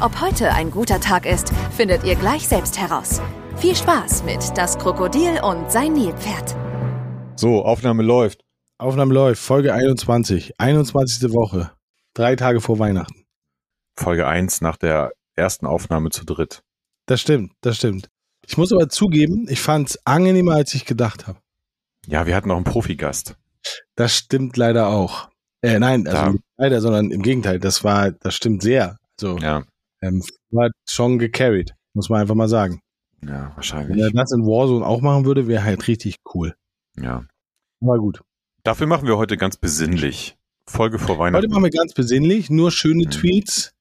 [0.00, 3.20] Ob heute ein guter Tag ist, findet ihr gleich selbst heraus.
[3.56, 6.56] Viel Spaß mit Das Krokodil und sein Nilpferd.
[7.36, 8.40] So, Aufnahme läuft.
[8.78, 11.32] Aufnahme läuft, Folge 21, 21.
[11.32, 11.70] Woche,
[12.12, 13.24] drei Tage vor Weihnachten.
[13.96, 16.62] Folge 1 nach der ersten Aufnahme zu dritt.
[17.06, 18.08] Das stimmt, das stimmt.
[18.46, 21.38] Ich muss aber zugeben, ich fand es angenehmer, als ich gedacht habe.
[22.06, 23.36] Ja, wir hatten noch einen Profigast.
[23.94, 25.28] Das stimmt leider auch.
[25.62, 28.98] Äh, nein, also nicht leider, sondern im Gegenteil, das war, das stimmt sehr.
[29.18, 29.62] Also, Ja,
[30.06, 32.80] ähm, war schon gecarried, muss man einfach mal sagen.
[33.22, 34.12] ja, Wenn er wahrscheinlich.
[34.12, 36.54] das in Warzone auch machen würde, wäre halt richtig cool.
[36.98, 37.24] Ja.
[37.80, 38.20] Aber gut.
[38.62, 40.36] Dafür machen wir heute ganz besinnlich.
[40.66, 41.50] Folge vor Heute Weihnachten.
[41.50, 43.10] machen wir ganz besinnlich, nur schöne Mhm.
[43.10, 43.72] Tweets.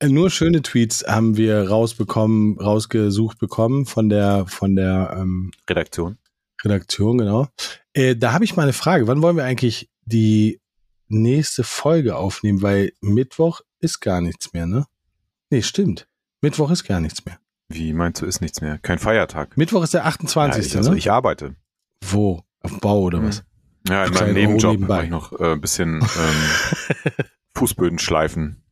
[0.00, 6.18] Äh, nur schöne Tweets haben wir rausbekommen, rausgesucht bekommen von der, von der ähm, Redaktion.
[6.64, 7.46] Redaktion, genau.
[7.92, 9.06] Äh, da habe ich mal eine Frage.
[9.06, 10.60] Wann wollen wir eigentlich die
[11.08, 12.62] nächste Folge aufnehmen?
[12.62, 14.86] Weil Mittwoch ist gar nichts mehr, ne?
[15.52, 16.08] Nee, stimmt.
[16.40, 17.38] Mittwoch ist gar nichts mehr.
[17.68, 18.78] Wie meinst du, ist nichts mehr?
[18.78, 19.54] Kein Feiertag.
[19.58, 20.66] Mittwoch ist der Ja, 28.
[20.66, 20.96] ich, also ne?
[20.96, 21.56] ich arbeite.
[22.02, 22.40] Wo?
[22.60, 23.26] Auf dem Bau oder Mhm.
[23.28, 23.44] was?
[23.86, 26.02] Ja, in meinem Nebenjob mache ich noch äh, ein bisschen ähm,
[27.56, 28.62] Fußböden schleifen.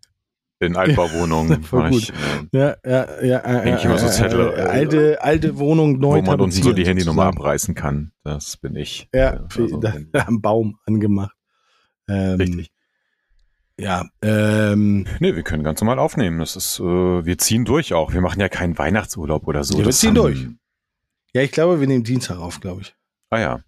[0.58, 2.14] In Altbauwohnungen ich, äh,
[2.52, 3.38] Ja, ja, ja.
[3.40, 6.72] Äh, ich immer so äh, Zettel, äh, alte, alte Wohnung neu wo man unten so
[6.72, 7.36] die Handynummer sozusagen.
[7.38, 8.12] abreißen kann.
[8.24, 9.08] Das bin ich.
[9.14, 9.94] Ja, also, da,
[10.26, 11.34] am Baum angemacht.
[12.08, 12.70] Ähm, richtig.
[13.80, 16.38] Ja, ähm, Nee, wir können ganz normal aufnehmen.
[16.38, 18.12] Das ist, äh, wir ziehen durch auch.
[18.12, 19.78] Wir machen ja keinen Weihnachtsurlaub oder so.
[19.78, 20.46] Ja, wir ziehen durch.
[21.32, 22.94] ja, ich glaube, wir nehmen Dienstag auf, glaube ich.
[23.30, 23.60] Ah ja.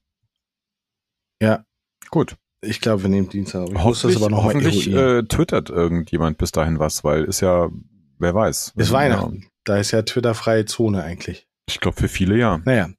[1.40, 1.64] Ja.
[2.10, 2.36] Gut.
[2.64, 3.68] Ich glaube, wir nehmen Dienstag auf.
[3.68, 7.40] Ich muss Hoffentlich, das aber noch hoffentlich äh, twittert irgendjemand bis dahin was, weil ist
[7.40, 7.70] ja,
[8.18, 8.74] wer weiß.
[8.76, 9.48] Ist Ja, Weihnachten.
[9.64, 11.46] Da ist ja Twitter-freie Zone eigentlich.
[11.68, 12.60] Ich glaube für viele ja.
[12.64, 12.90] Naja.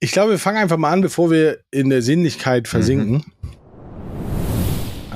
[0.00, 3.24] Ich glaube, wir fangen einfach mal an, bevor wir in der Sinnlichkeit versinken.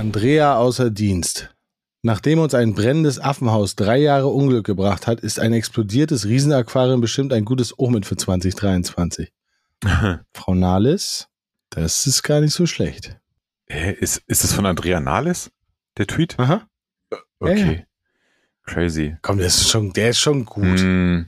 [0.06, 1.54] Andrea außer Dienst.
[2.02, 7.32] Nachdem uns ein brennendes Affenhaus drei Jahre Unglück gebracht hat, ist ein explodiertes Riesenaquarium bestimmt
[7.32, 9.32] ein gutes Omen für 2023.
[10.34, 11.28] Frau Nahles,
[11.70, 13.16] das ist gar nicht so schlecht.
[13.68, 15.52] Hä, ist, ist das von Andrea Nahles?
[15.96, 16.36] Der Tweet?
[16.36, 16.66] Aha.
[17.38, 17.86] Okay.
[18.64, 19.16] Crazy.
[19.22, 20.80] Komm, der ist schon, der ist schon gut.
[20.82, 21.26] Mm,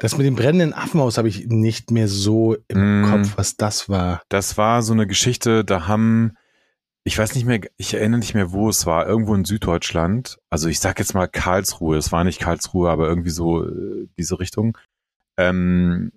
[0.00, 3.10] Das mit dem brennenden Affenhaus habe ich nicht mehr so im Mm.
[3.10, 4.22] Kopf, was das war.
[4.28, 6.34] das war so eine Geschichte, da haben,
[7.04, 10.38] ich weiß nicht mehr, ich erinnere nicht mehr, wo es war, irgendwo in Süddeutschland.
[10.50, 14.38] Also ich sag jetzt mal Karlsruhe, es war nicht Karlsruhe, aber irgendwie so äh, diese
[14.38, 14.78] Richtung.
[15.36, 16.12] Ähm,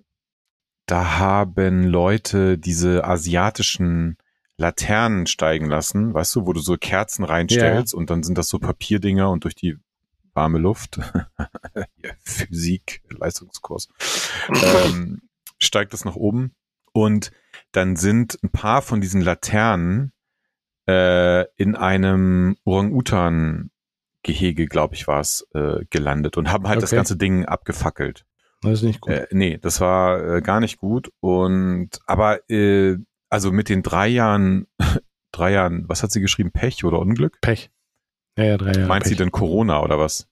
[0.86, 4.16] da haben Leute diese asiatischen
[4.58, 8.58] Laternen steigen lassen, weißt du, wo du so Kerzen reinstellst und dann sind das so
[8.58, 9.76] Papierdinger und durch die
[10.32, 10.98] warme Luft,
[11.76, 13.88] ja, Physik, Leistungskurs,
[14.48, 15.22] ähm,
[15.58, 16.54] steigt das nach oben.
[16.92, 17.32] Und
[17.72, 20.12] dann sind ein paar von diesen Laternen
[20.88, 26.96] äh, in einem Orang-Utan-Gehege, glaube ich, war es, äh, gelandet und haben halt das Okay.
[26.96, 28.24] ganze Ding abgefackelt.
[28.62, 29.12] Das ist nicht gut.
[29.12, 31.10] Äh, nee, das war äh, gar nicht gut.
[31.20, 32.96] Und aber äh,
[33.28, 34.66] also mit den drei Jahren,
[35.32, 36.50] drei Jahren, was hat sie geschrieben?
[36.52, 37.40] Pech oder Unglück?
[37.40, 37.70] Pech.
[38.38, 38.86] Ja, ja, drei Jahre.
[38.86, 39.10] Meint Pech.
[39.10, 40.28] sie denn Corona oder was?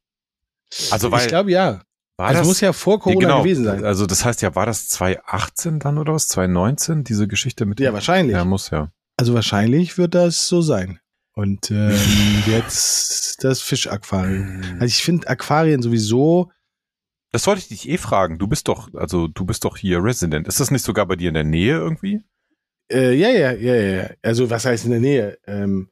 [0.90, 1.82] Also weil ich glaube ja.
[2.16, 3.42] war Also das, muss ja vor Corona Ja, genau.
[3.42, 3.84] gewesen sein.
[3.84, 6.26] Also das heißt ja, war das 2018 dann oder was?
[6.28, 7.78] 2019 diese Geschichte mit?
[7.80, 8.34] Ja, wahrscheinlich.
[8.34, 8.88] Ja, muss ja.
[9.16, 10.98] Also wahrscheinlich wird das so sein.
[11.34, 11.96] Und ähm,
[12.46, 14.62] jetzt das Fischaquarium.
[14.74, 16.50] Also ich finde Aquarien sowieso.
[17.32, 18.38] Das wollte ich dich eh fragen.
[18.38, 20.46] Du bist doch, also du bist doch hier Resident.
[20.46, 22.20] Ist das nicht sogar bei dir in der Nähe irgendwie?
[22.92, 24.10] Äh, ja, ja, ja, ja.
[24.22, 25.38] Also was heißt in der Nähe?
[25.46, 25.88] Ähm,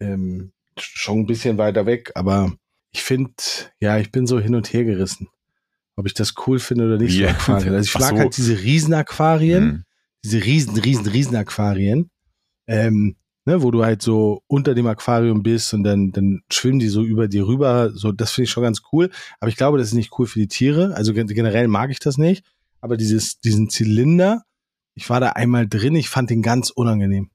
[0.00, 2.52] ähm, schon ein bisschen weiter weg, aber
[2.92, 3.32] ich finde,
[3.80, 5.28] ja, ich bin so hin und her gerissen.
[5.96, 7.28] Ob ich das cool finde oder nicht, Ja.
[7.28, 7.74] so Aquarien.
[7.74, 8.18] Also ich mag so.
[8.18, 9.62] halt diese Riesenaquarien.
[9.62, 9.84] Hm.
[10.24, 12.10] diese riesen, riesen, riesen Aquarien,
[12.66, 16.88] ähm, ne, wo du halt so unter dem Aquarium bist und dann, dann schwimmen die
[16.88, 17.90] so über dir rüber.
[17.94, 19.10] So, das finde ich schon ganz cool.
[19.40, 20.94] Aber ich glaube, das ist nicht cool für die Tiere.
[20.94, 22.44] Also gen- generell mag ich das nicht.
[22.80, 24.44] Aber dieses, diesen Zylinder,
[24.94, 27.30] ich war da einmal drin, ich fand den ganz unangenehm.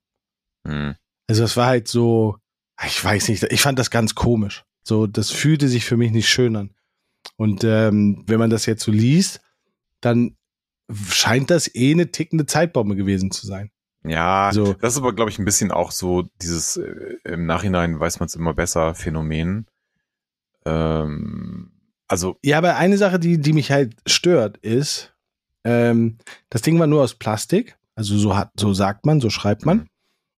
[0.68, 0.96] Hm.
[1.28, 2.38] Also das war halt so,
[2.86, 4.64] ich weiß nicht, ich fand das ganz komisch.
[4.84, 6.72] So, das fühlte sich für mich nicht schön an.
[7.38, 9.42] Und ähm, wenn man das jetzt so liest,
[10.02, 10.36] dann
[11.08, 13.72] scheint das eh eine tickende Zeitbombe gewesen zu sein.
[14.04, 14.74] Ja, So.
[14.74, 18.28] das ist aber, glaube ich, ein bisschen auch so dieses äh, im Nachhinein weiß man
[18.28, 19.68] es immer besser Phänomen.
[20.66, 21.72] Ähm,
[22.08, 25.14] also, Ja, aber eine Sache, die, die mich halt stört, ist,
[25.64, 26.18] Ähm,
[26.50, 27.78] das Ding war nur aus Plastik.
[27.94, 29.86] Also so hat, so sagt man, so schreibt man.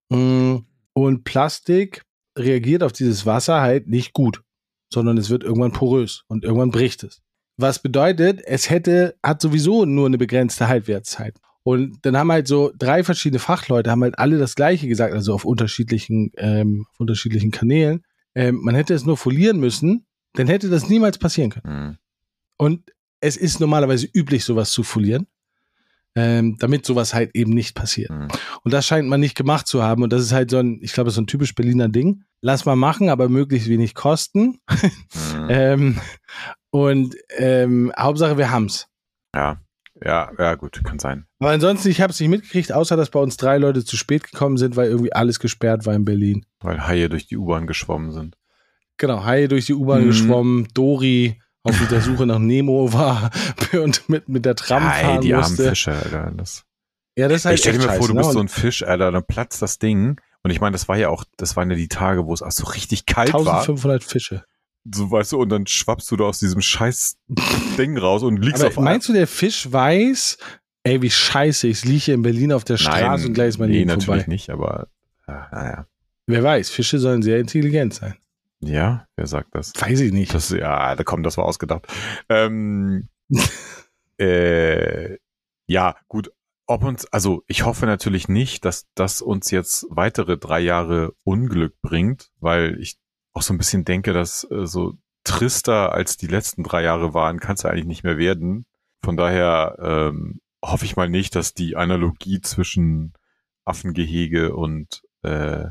[0.09, 2.03] Mm, Und Plastik
[2.37, 4.43] reagiert auf dieses Wasser halt nicht gut,
[4.91, 7.21] sondern es wird irgendwann porös und irgendwann bricht es.
[7.55, 11.39] Was bedeutet, es hätte, hat sowieso nur eine begrenzte Halbwertszeit.
[11.63, 15.33] Und dann haben halt so drei verschiedene Fachleute, haben halt alle das Gleiche gesagt, also
[15.33, 18.03] auf unterschiedlichen, ähm, auf unterschiedlichen Kanälen.
[18.35, 21.65] Ähm, man hätte es nur folieren müssen, dann hätte das niemals passieren können.
[21.65, 21.97] Hm.
[22.57, 25.27] Und es ist normalerweise üblich, sowas zu folieren,
[26.15, 28.09] ähm, damit sowas halt eben nicht passiert.
[28.09, 28.27] Hm.
[28.63, 30.03] Und das scheint man nicht gemacht zu haben.
[30.03, 32.23] Und das ist halt so ein, ich glaube, so ein typisch Berliner Ding.
[32.41, 34.59] Lass mal machen, aber möglichst wenig kosten.
[34.69, 34.91] Hm.
[35.49, 35.99] Ähm,
[36.69, 38.87] und ähm, Hauptsache, wir haben's.
[39.35, 39.62] Ja,
[40.03, 41.25] ja, ja, gut, kann sein.
[41.39, 44.23] Aber ansonsten, ich habe es nicht mitgekriegt, außer dass bei uns drei Leute zu spät
[44.23, 46.45] gekommen sind, weil irgendwie alles gesperrt war in Berlin.
[46.61, 48.35] Weil Haie durch die U-Bahn geschwommen sind.
[48.97, 50.07] Genau, Hai durch die U-Bahn Mhm.
[50.07, 53.31] geschwommen, Dori auf der Suche nach Nemo war
[53.73, 55.69] und mit, mit der Tram Ei, fahren die armen musste.
[55.69, 56.31] Fische, Alter.
[56.37, 56.63] Das
[57.17, 58.33] Ja, das ist halt ich stell dir mal vor, du scheiße, bist ne?
[58.33, 60.19] so ein Fisch, Alter, dann platzt das Ding.
[60.43, 62.51] Und ich meine, das war ja auch, das waren ja die Tage, wo es auch
[62.51, 63.39] so richtig kalt war.
[63.61, 64.43] 1500 Fische.
[64.91, 67.17] So, weißt du, und dann schwappst du da aus diesem scheiß
[67.77, 70.37] Ding raus und liegst Aber auf meinst du, der Fisch weiß,
[70.83, 73.69] ey, wie scheiße, ich liege hier in Berlin auf der Straße und gleich ist mein
[73.69, 74.25] nee, Leben natürlich vorbei.
[74.27, 74.87] nicht, aber
[75.27, 75.87] ja, naja.
[76.27, 78.15] Wer weiß, Fische sollen sehr intelligent sein.
[78.61, 79.73] Ja, wer sagt das?
[79.77, 80.33] Weiß ich nicht.
[80.33, 81.87] Das, ja, da komm, das war ausgedacht.
[82.29, 83.09] Ähm,
[84.17, 85.17] äh,
[85.67, 86.31] ja, gut.
[86.65, 91.75] Ob uns, also ich hoffe natürlich nicht, dass das uns jetzt weitere drei Jahre Unglück
[91.81, 92.97] bringt, weil ich
[93.33, 97.39] auch so ein bisschen denke, dass äh, so trister als die letzten drei Jahre waren,
[97.39, 98.65] kann es ja eigentlich nicht mehr werden.
[99.03, 103.13] Von daher ähm, hoffe ich mal nicht, dass die Analogie zwischen
[103.65, 105.65] Affengehege und äh,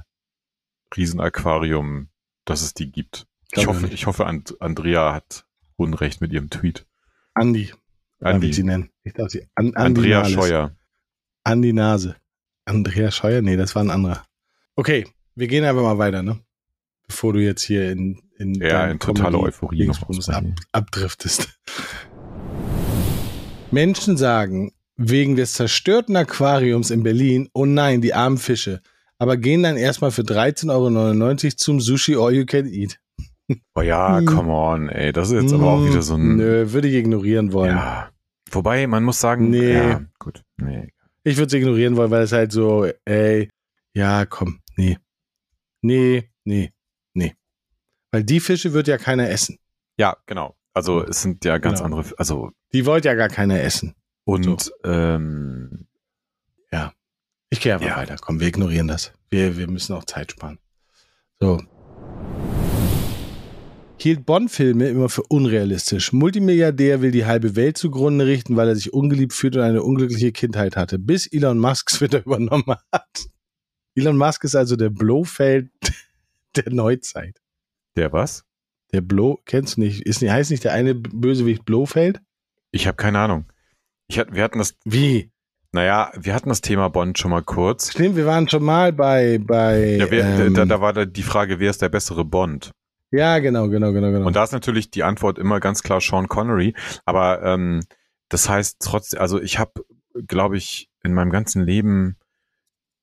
[0.96, 2.08] Riesenaquarium,
[2.44, 3.26] dass es die gibt.
[3.52, 5.44] Ich hoffe, ich hoffe, And Andrea hat
[5.76, 6.86] Unrecht mit ihrem Tweet.
[7.34, 7.72] Andi,
[8.18, 8.90] darf ich sie Andi, nennen.
[9.02, 10.34] Ich darf sie an, Andi Andrea Nahles.
[10.34, 10.76] Scheuer.
[11.44, 12.16] Andi Nase.
[12.64, 13.42] Andrea Scheuer?
[13.42, 14.24] Nee, das war ein anderer.
[14.74, 16.40] Okay, wir gehen einfach mal weiter, ne?
[17.12, 19.86] Bevor du jetzt hier in, in, Ja, in totale Euphorie
[20.30, 21.60] ab, abdriftest.
[23.70, 28.80] Menschen sagen, wegen des zerstörten Aquariums in Berlin, oh nein, die armen Fische,
[29.18, 30.70] aber gehen dann erstmal für 13,99
[31.44, 32.98] Euro zum Sushi All You Can Eat.
[33.74, 34.24] Oh ja, Hm.
[34.24, 35.12] come on, ey.
[35.12, 36.36] Das ist jetzt aber auch wieder so ein.
[36.36, 37.76] Nö, würde ich ignorieren wollen.
[37.76, 38.10] Ja.
[38.50, 39.74] Wobei, man muss sagen, Nee.
[39.74, 40.42] ja, gut.
[40.56, 40.88] Nee.
[41.24, 43.50] Ich würde es ignorieren wollen, weil es halt so, ey,
[43.94, 44.60] ja, komm.
[44.78, 44.96] Nee,
[45.82, 46.72] nee, nee.
[48.12, 49.58] Weil die Fische wird ja keiner essen.
[49.98, 50.54] Ja, genau.
[50.74, 51.96] Also es sind ja ganz Genau.
[51.98, 53.94] andere, also Die wollte ja gar keiner essen.
[54.24, 55.86] und ähm,
[57.50, 57.96] Ich gehe einfach Ja.
[57.98, 58.16] weiter.
[58.18, 59.12] Komm, wir ignorieren das.
[59.28, 60.58] Wir, wir müssen auch Zeit sparen.
[61.38, 61.60] So.
[63.98, 66.14] Hielt Bond-Filme immer für unrealistisch.
[66.14, 70.32] Multimilliardär will die halbe Welt zugrunde richten, weil er sich ungeliebt fühlt und eine unglückliche
[70.32, 73.26] Kindheit hatte, bis Elon Musk Twitter übernommen hat.
[73.94, 75.70] Elon Musk ist also der Blofeld
[76.56, 77.41] der Neuzeit.
[77.96, 78.44] Der was?
[78.92, 80.02] Der Blo, kennst du nicht?
[80.02, 82.20] Ist heißt nicht der eine Bösewicht Blofeld?
[82.70, 83.46] Ich habe keine Ahnung.
[84.08, 85.30] Ich hat, wir hatten das, Wie?
[85.72, 87.92] naja, wir hatten das Thema Bond schon mal kurz.
[87.92, 91.22] Stimmt, wir waren schon mal bei, bei, Ja, wer, ähm, da, da war da die
[91.22, 92.70] Frage, wer ist der bessere Bond?
[93.10, 94.26] ja, genau, genau, genau, genau.
[94.26, 96.74] Und da ist natürlich die Antwort immer ganz klar Sean Connery.
[97.04, 97.80] Aber ähm,
[98.28, 99.84] das heißt trotzdem, also ich habe,
[100.26, 102.16] glaube ich, in meinem ganzen Leben,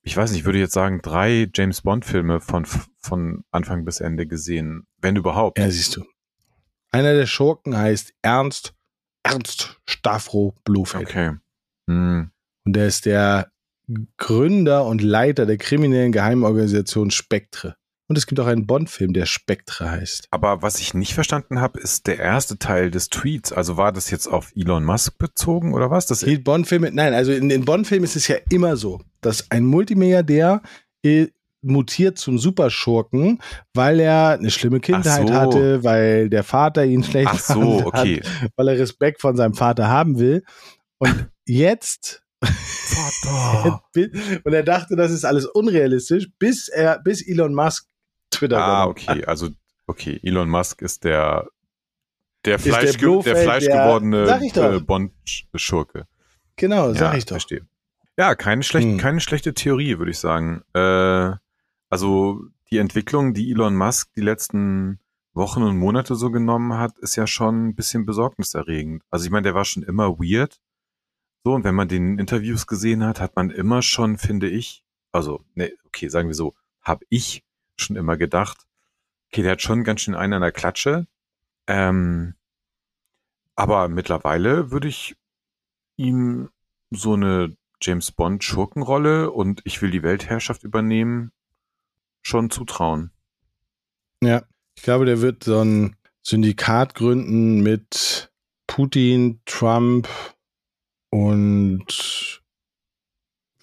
[0.02, 2.66] ich weiß nicht, ich würde jetzt sagen, drei James Bond-Filme von,
[3.00, 5.60] von Anfang bis Ende gesehen, wenn überhaupt.
[5.60, 6.06] Ja, siehst du.
[6.92, 8.74] Einer der Schurken heißt Ernst,
[9.24, 11.08] Ernst Stavro Blofeld.
[11.08, 11.36] Okay.
[11.88, 12.32] Hm.
[12.66, 13.52] Und der ist der
[14.18, 17.76] Gründer und Leiter der kriminellen Geheimorganisation Spektre.
[18.10, 20.30] Und es gibt auch einen Bond-Film, der Spektre heißt.
[20.32, 23.54] Aber was ich nicht verstanden habe, ist der erste Teil des Tweets.
[23.54, 26.08] Also war das jetzt auf Elon Musk bezogen oder was?
[26.08, 29.64] Das Hielt Bond-Filme, nein, also in den Bond-Filmen ist es ja immer so, dass ein
[29.64, 30.64] Multimilliardär
[31.04, 31.28] äh,
[31.62, 33.44] mutiert zum Superschurken,
[33.76, 35.34] weil er eine schlimme Kindheit so.
[35.34, 38.22] hatte, weil der Vater ihn schlecht Ach so, behandelt okay.
[38.42, 40.44] hat, weil er Respekt von seinem Vater haben will.
[40.98, 43.84] Und jetzt Vater.
[44.44, 47.89] und er dachte, das ist alles unrealistisch, bis er, bis Elon Musk
[48.32, 49.26] Twitter Ah, okay.
[49.26, 49.50] Also,
[49.88, 50.20] okay.
[50.24, 51.48] Elon Musk ist der,
[52.46, 54.74] der der Fleisch, der, Blofeld, der- fleischgewordene doch.
[54.74, 56.08] äh, Bond-Schurke.
[56.56, 57.36] Genau, sag ja, ich doch.
[57.36, 57.66] Verstehe.
[58.18, 58.98] Ja, keine, schlecht, Hm.
[58.98, 60.62] keine schlechte Theorie, würde ich sagen.
[60.74, 61.32] Äh,
[61.90, 65.00] also die Entwicklung, die Elon Musk die letzten
[65.34, 69.04] Wochen und Monate so genommen hat, ist ja schon ein bisschen besorgniserregend.
[69.10, 70.60] Also ich meine, der war schon immer weird.
[71.46, 74.84] So, und wenn man den in Interviews gesehen hat, hat man immer schon, finde ich,
[75.14, 77.44] also, ne, okay, sagen wir so, habe ich
[77.80, 78.66] schon immer gedacht,
[79.28, 81.08] okay, der hat schon ganz schön einen an der Klatsche.
[81.68, 82.36] Ähm,
[83.56, 85.16] aber mittlerweile würde ich
[85.98, 86.50] ihm
[86.92, 91.32] so eine James Bond Schurkenrolle und ich will die Weltherrschaft übernehmen
[92.22, 93.12] schon zutrauen.
[94.22, 94.44] Ja,
[94.76, 98.32] ich glaube, der wird so ein Syndikat gründen mit
[98.68, 100.08] Putin, Trump
[101.10, 102.42] und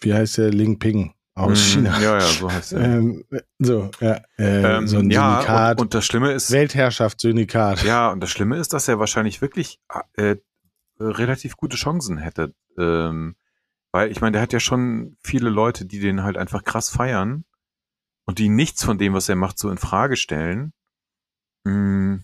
[0.01, 2.01] wie heißt der Ling Ping aus Mhm, China.
[2.01, 2.81] Ja, ja, so heißt er.
[2.85, 3.25] Ähm,
[3.59, 7.83] so, ja, äh, Ähm, so ein ja, Syndikat, und, und das Schlimme ist, Weltherrschaftssyndikat.
[7.85, 9.81] ja, und das Schlimme ist, dass er wahrscheinlich wirklich
[10.15, 10.37] äh,
[10.99, 12.55] relativ gute Chancen hätte.
[12.79, 13.37] Ähm,
[13.93, 17.45] weil ich meine, der hat ja schon viele Leute, die den halt einfach krass feiern
[18.25, 20.73] und die nichts von dem, was er macht, so in Frage stellen.
[21.65, 22.17] Mm,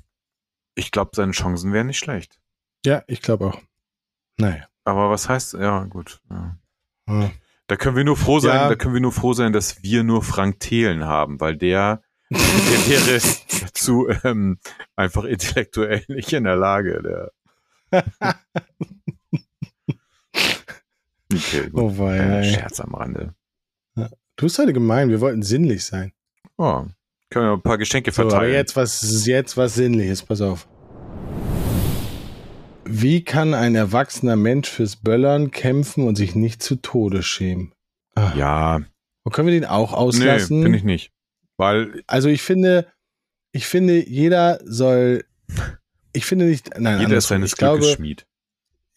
[0.75, 2.39] Ich glaube, seine Chancen wären nicht schlecht.
[2.85, 3.61] Ja, ich glaube auch.
[4.39, 4.67] Naja.
[4.85, 6.21] Aber was heißt, ja, gut.
[6.31, 6.57] Ja.
[7.09, 7.31] Ja.
[7.69, 8.69] Da können wir nur froh sein, Ja.
[8.69, 12.39] da können wir nur froh sein, dass wir nur Frank Thelen haben, weil der, der
[12.89, 13.21] wäre
[13.63, 14.59] dazu ähm,
[14.97, 17.31] einfach intellektuell nicht in der Lage.
[17.93, 18.03] Der.
[21.33, 21.81] Okay, gut.
[21.81, 22.53] Oh wei, ey.
[22.55, 23.35] Scherz am Rande.
[23.95, 26.13] Du bist heute gemein, wir wollten sinnlich sein.
[26.59, 26.85] Oh,
[27.31, 28.53] können wir ein paar Geschenke So, aber verteilen.
[28.55, 30.69] jetzt was, jetzt was Sinnliches, pass auf.
[32.95, 37.73] Wie kann ein erwachsener Mensch fürs Böllern kämpfen und sich nicht zu Tode schämen?
[38.15, 38.33] Ah.
[38.37, 38.83] ja,
[39.25, 40.63] Und können wir den auch nee, auslassen?
[40.63, 41.11] finde ich nicht.
[41.57, 42.87] Weil also ich finde,
[43.53, 45.25] ich finde, jeder soll,
[46.13, 48.27] ich finde nicht, nein, jeder ist seines Glückes Schmied.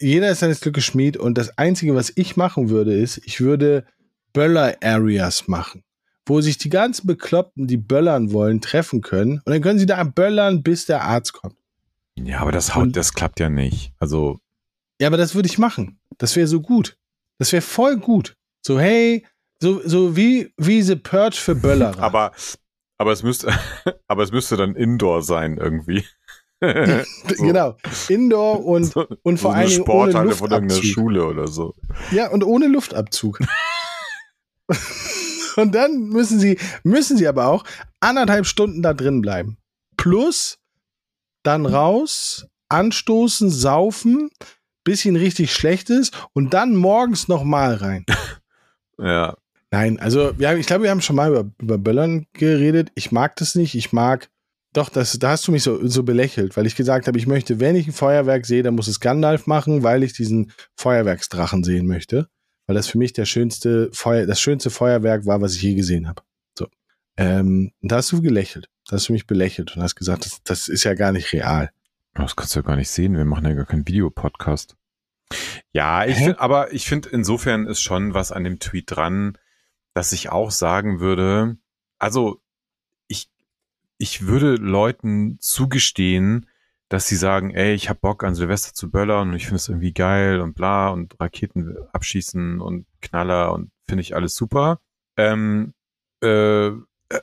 [0.01, 3.85] jeder ist seines Glückes Schmied und das Einzige, was ich machen würde, ist, ich würde
[4.33, 5.83] Böller-Areas machen,
[6.25, 10.03] wo sich die ganzen Bekloppten, die böllern wollen, treffen können und dann können sie da
[10.03, 11.55] böllern, bis der Arzt kommt.
[12.17, 13.93] Ja, aber das haut, Und- das klappt ja nicht.
[13.99, 14.39] Also,
[14.99, 15.99] Ja, aber das würde ich machen.
[16.17, 16.97] Das wäre so gut.
[17.37, 18.35] Das wäre voll gut.
[18.61, 19.25] So, hey,
[19.59, 21.99] so, so wie, wie The Purge für Böllerer.
[22.01, 22.31] aber,
[22.97, 23.53] aber es müsste,
[24.07, 26.05] aber es müsste dann Indoor sein irgendwie.
[26.61, 27.43] so.
[27.43, 27.75] Genau.
[28.07, 30.93] Indoor und, So- und vor so eine Dingen ohne Sporthalle von irgendeiner Luftabzug.
[30.93, 31.75] Schule oder so.
[32.11, 33.39] Ja, und ohne Luftabzug.
[35.57, 37.65] und dann müssen sie, müssen sie aber auch
[37.99, 39.57] anderthalb Stunden da drin bleiben.
[39.97, 40.57] Plus
[41.45, 44.29] dann raus, anstoßen, saufen,
[44.83, 48.05] bisschen richtig schlecht ist und dann morgens nochmal rein.
[48.97, 49.35] Ja,
[49.75, 52.93] Nein, also wir haben, ich glaube, wir haben schon mal über, über Böllern geredet.
[52.95, 53.75] Ich mag das nicht.
[53.75, 54.29] Ich mag,
[54.71, 57.59] doch, das, da hast du mich so, so belächelt, weil ich gesagt habe, ich möchte,
[57.59, 61.87] wenn ich ein Feuerwerk sehe, dann muss es Gandalf machen, weil ich diesen Feuerwerksdrachen sehen
[61.87, 62.29] möchte.
[62.67, 66.07] Weil das für mich der schönste Feuer, das schönste Feuerwerk war, was ich je gesehen
[66.07, 66.21] habe.
[67.17, 68.69] Ähm, da hast du gelächelt.
[68.87, 71.71] Da hast du mich belächelt und hast gesagt, das, das ist ja gar nicht real.
[72.13, 73.17] das kannst du ja gar nicht sehen.
[73.17, 74.75] Wir machen ja gar keinen Videopodcast.
[75.71, 79.37] Ja, ich find, aber ich finde, insofern ist schon was an dem Tweet dran,
[79.93, 81.57] dass ich auch sagen würde,
[81.97, 82.41] also
[83.07, 83.31] ich,
[83.97, 86.47] ich würde Leuten zugestehen,
[86.89, 89.69] dass sie sagen, ey, ich hab Bock an Silvester zu böllern und ich finde es
[89.69, 94.79] irgendwie geil und bla und Raketen abschießen und Knaller und finde ich alles super.
[95.17, 95.73] Ähm,
[96.21, 96.71] äh, äh,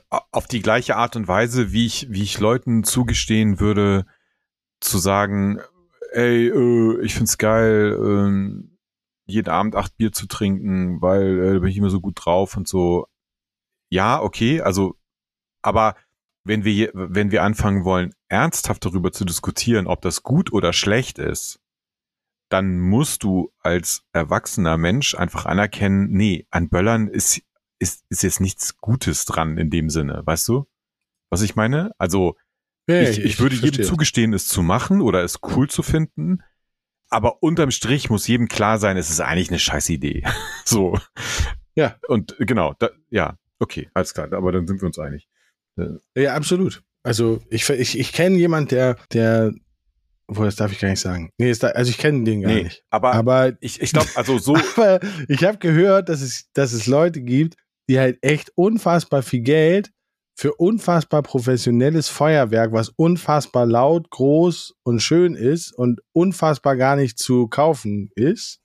[0.09, 4.05] auf die gleiche Art und Weise, wie ich, wie ich Leuten zugestehen würde,
[4.79, 5.59] zu sagen,
[6.11, 8.77] ey, äh, ich find's geil, ähm,
[9.25, 12.57] jeden Abend acht Bier zu trinken, weil äh, da bin ich immer so gut drauf
[12.57, 13.07] und so.
[13.89, 14.95] Ja, okay, also,
[15.61, 15.95] aber
[16.43, 21.19] wenn wir, wenn wir anfangen wollen, ernsthaft darüber zu diskutieren, ob das gut oder schlecht
[21.19, 21.59] ist,
[22.49, 27.41] dann musst du als erwachsener Mensch einfach anerkennen, nee, an Böllern ist,
[27.83, 30.65] ist, ist jetzt nichts Gutes dran in dem Sinne, weißt du?
[31.29, 31.91] Was ich meine?
[31.97, 32.35] Also,
[32.89, 33.85] Ja, ich, ich, würde jedem verstehe.
[33.85, 36.41] zugestehen, es zu machen oder es cool zu finden.
[37.09, 40.23] Aber unterm Strich muss jedem klar sein, es ist eigentlich eine scheiß Idee.
[40.65, 40.97] so.
[41.75, 41.97] Ja.
[42.07, 45.27] Und äh, genau, da, ja, okay, alles klar, aber dann sind wir uns einig.
[46.15, 46.83] Ja, absolut.
[47.03, 49.51] Also ich, ich, ich kenne jemand, der, der,
[50.27, 51.29] wo das darf ich gar nicht sagen.
[51.37, 52.83] Nee, ist da, also ich kenne den gar Nee, nicht.
[52.91, 56.85] aber, Aber, ich, ich glaube, also so, aber ich habe gehört, dass es, dass es
[56.87, 57.55] Leute gibt,
[57.89, 59.91] die halt echt unfassbar viel Geld
[60.35, 67.19] für unfassbar professionelles Feuerwerk, was unfassbar laut, groß und schön ist und unfassbar gar nicht
[67.19, 68.59] zu kaufen ist,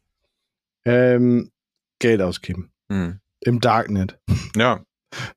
[0.84, 1.50] ähm,
[1.98, 2.72] Geld ausgeben.
[2.90, 4.18] hm, Im Darknet.
[4.56, 4.82] ja,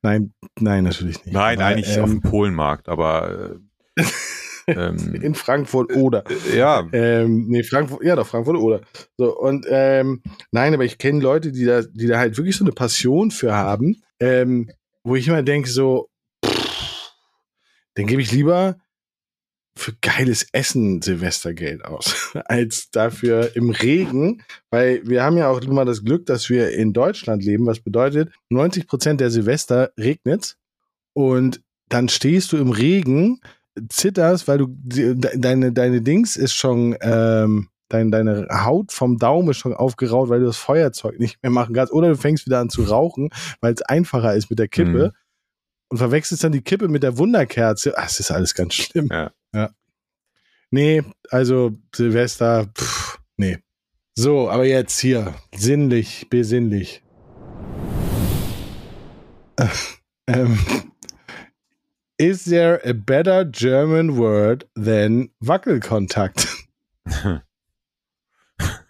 [0.02, 1.34] Nein, nein, natürlich nicht.
[1.34, 3.60] nein, Aber, eigentlich auf ähm, dem Polenmarkt, aber
[3.98, 4.04] äh,
[4.68, 6.24] ähm, in Frankfurt oder.
[6.30, 8.82] äh, ja, Ähm, nee, Frankfurt, ja doch, Frankfurt oder.
[9.18, 12.64] So, und ähm, nein, aber ich kenne Leute, die da, die da halt wirklich so
[12.64, 14.70] eine Passion für haben, ähm,
[15.04, 16.10] wo ich immer denke, so,
[16.46, 17.12] pff,
[17.96, 18.78] dann gebe ich lieber
[19.76, 25.86] für geiles Essen Silvestergeld aus, als dafür im Regen, weil wir haben ja auch immer
[25.86, 30.58] das Glück, dass wir in Deutschland leben, was bedeutet, 90 Prozent der Silvester regnet
[31.14, 33.42] und dann stehst du im Regen,
[33.90, 39.50] zitterst, weil du de- deine, deine Dings ist schon, ähm, dein, deine Haut vom Daumen
[39.50, 41.94] ist schon aufgeraut, weil du das Feuerzeug nicht mehr machen kannst.
[41.94, 45.08] Oder du fängst wieder an zu rauchen, weil es einfacher ist mit der Kippe.
[45.08, 45.12] Mhm.
[45.90, 47.98] Und verwechselst dann die Kippe mit der Wunderkerze.
[47.98, 49.10] Ach, das ist alles ganz schlimm.
[49.12, 49.32] Ja.
[49.54, 49.72] ja.
[50.70, 53.58] Nee, also Silvester, pff, nee.
[54.16, 57.04] So, aber jetzt hier, sinnlich, besinnlich.
[60.28, 60.60] ähm,
[62.22, 66.48] is there a better German word than Wackelkontakt?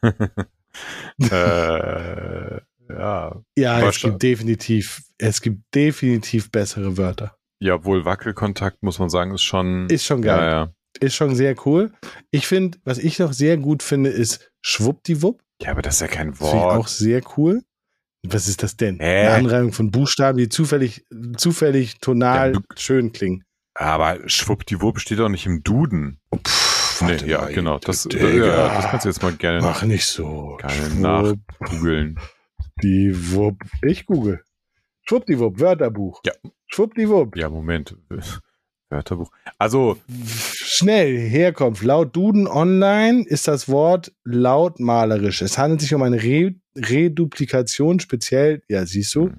[1.32, 2.60] äh,
[2.90, 3.42] ja.
[3.58, 7.36] Ja, es gibt definitiv, es gibt definitiv bessere Wörter.
[7.60, 9.88] Ja, wohl Wackelkontakt, muss man sagen, ist schon.
[9.90, 10.40] Ist schon geil.
[10.40, 10.74] Ja, ja.
[11.00, 11.92] Ist schon sehr cool.
[12.32, 15.42] Ich finde, was ich noch sehr gut finde, ist Schwuppdiwupp.
[15.62, 16.90] ja, aber das ist ja kein Das finde ich auch Wort.
[16.90, 17.64] sehr cool.
[18.24, 19.00] Was ist das denn?
[19.00, 19.22] Hä?
[19.26, 21.06] Eine Anreihung von Buchstaben, die zufällig,
[21.38, 23.44] zufällig tonal Ja, schön klingen.
[23.74, 26.20] Aber schwuppdiwupp steht doch nicht im Duden.
[26.36, 27.80] Pff, Nee, ja, mal, genau.
[27.80, 28.46] Das, Digga.
[28.46, 30.58] ja, das kannst du jetzt mal gerne Mach nicht so.
[30.60, 32.20] Gerne googeln.
[32.60, 33.58] Schwuppdiwupp.
[33.84, 34.44] Ich google.
[35.08, 36.22] Schwuppdiwupp, Wörterbuch.
[36.26, 36.34] Ja.
[36.68, 37.36] Schwuppdiwupp.
[37.36, 37.96] Ja, Moment.
[38.90, 39.32] Wörterbuch.
[39.58, 39.98] Also,
[40.54, 41.84] Schnell, Herkunft.
[41.84, 45.42] Laut Duden Online ist das Wort lautmalerisch.
[45.42, 49.32] Es handelt sich um eine Re Reduplikation, speziell, ja, siehst du?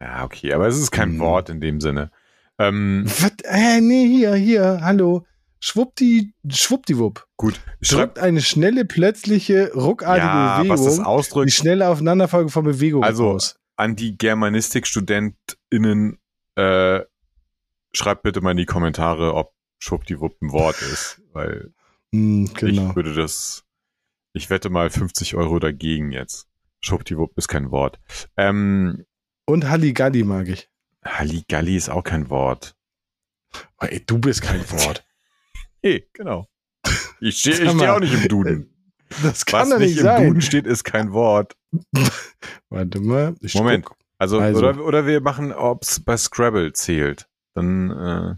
[0.00, 1.18] ja, okay, aber es ist kein Hm.
[1.18, 2.10] Wort in dem Sinne.
[2.58, 3.32] Ähm, Was?
[3.44, 5.26] Äh, nee, hier, hier, hallo.
[5.60, 7.26] Schwuppdi, schwuppdiwupp.
[7.36, 12.48] gut, schreib, Drückt eine schnelle, plötzliche, ruckartige ja, was das Bewegung, die ausdrückt, schnelle Aufeinanderfolge
[12.50, 13.58] von Bewegungen Also, aus.
[13.76, 16.18] an die GermanistikstudentInnen,
[16.54, 17.00] äh,
[17.92, 21.72] schreibt bitte mal in die Kommentare, ob schwuppdiwupp ein Wort ist, weil
[22.12, 22.90] Hm, genau.
[22.90, 23.64] ich würde das,
[24.32, 26.47] ich wette mal 50 Euro dagegen jetzt.
[26.80, 27.98] Schwuppdiwupp ist kein Wort.
[28.36, 29.04] Ähm,
[29.46, 30.68] Und Halligalli mag ich.
[31.04, 32.74] Halligalli ist auch kein Wort.
[33.80, 35.04] Oh, ey, du bist kein Wort.
[35.82, 36.46] Hey, genau.
[37.20, 38.74] Ich stehe steh auch nicht im Duden.
[39.22, 40.26] Das kann Was nicht nicht im sein.
[40.26, 41.56] Duden steht, ist kein Wort.
[42.68, 43.34] Warte mal.
[43.54, 43.84] Moment.
[43.86, 43.96] guck.
[44.18, 44.58] Also, Also.
[44.68, 47.28] Oder, oder wir machen, ob es bei Scrabble zählt.
[47.54, 47.90] Dann,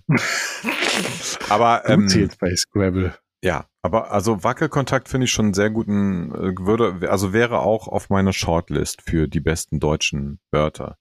[0.08, 0.14] äh,
[1.48, 3.14] aber, ähm, zählst bei Scrabble.
[3.42, 7.88] ja, aber also Wackelkontakt finde ich schon einen sehr guten, äh, würde, also wäre auch
[7.88, 10.98] auf meiner Shortlist für die besten deutschen Wörter.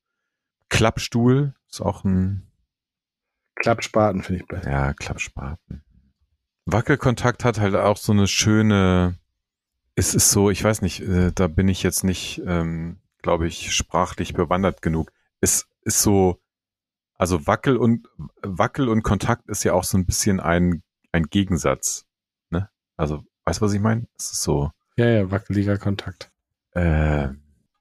[0.70, 2.50] Klappstuhl ist auch ein,
[3.56, 4.72] Klappspaten finde ich besser.
[4.72, 5.84] ja, Klappspaten.
[6.66, 9.18] Wackelkontakt hat halt auch so eine schöne,
[9.96, 13.74] es ist so, ich weiß nicht, äh, da bin ich jetzt nicht, ähm, glaube ich,
[13.76, 15.12] sprachlich bewandert genug.
[15.42, 16.40] Es ist so,
[17.16, 18.08] also Wackel und
[18.42, 22.06] Wackel und Kontakt ist ja auch so ein bisschen ein, ein Gegensatz.
[23.00, 24.06] Also, weißt du, was ich meine?
[24.18, 26.30] Es ist so, Ja, ja, wackeliger Kontakt.
[26.76, 27.30] äh,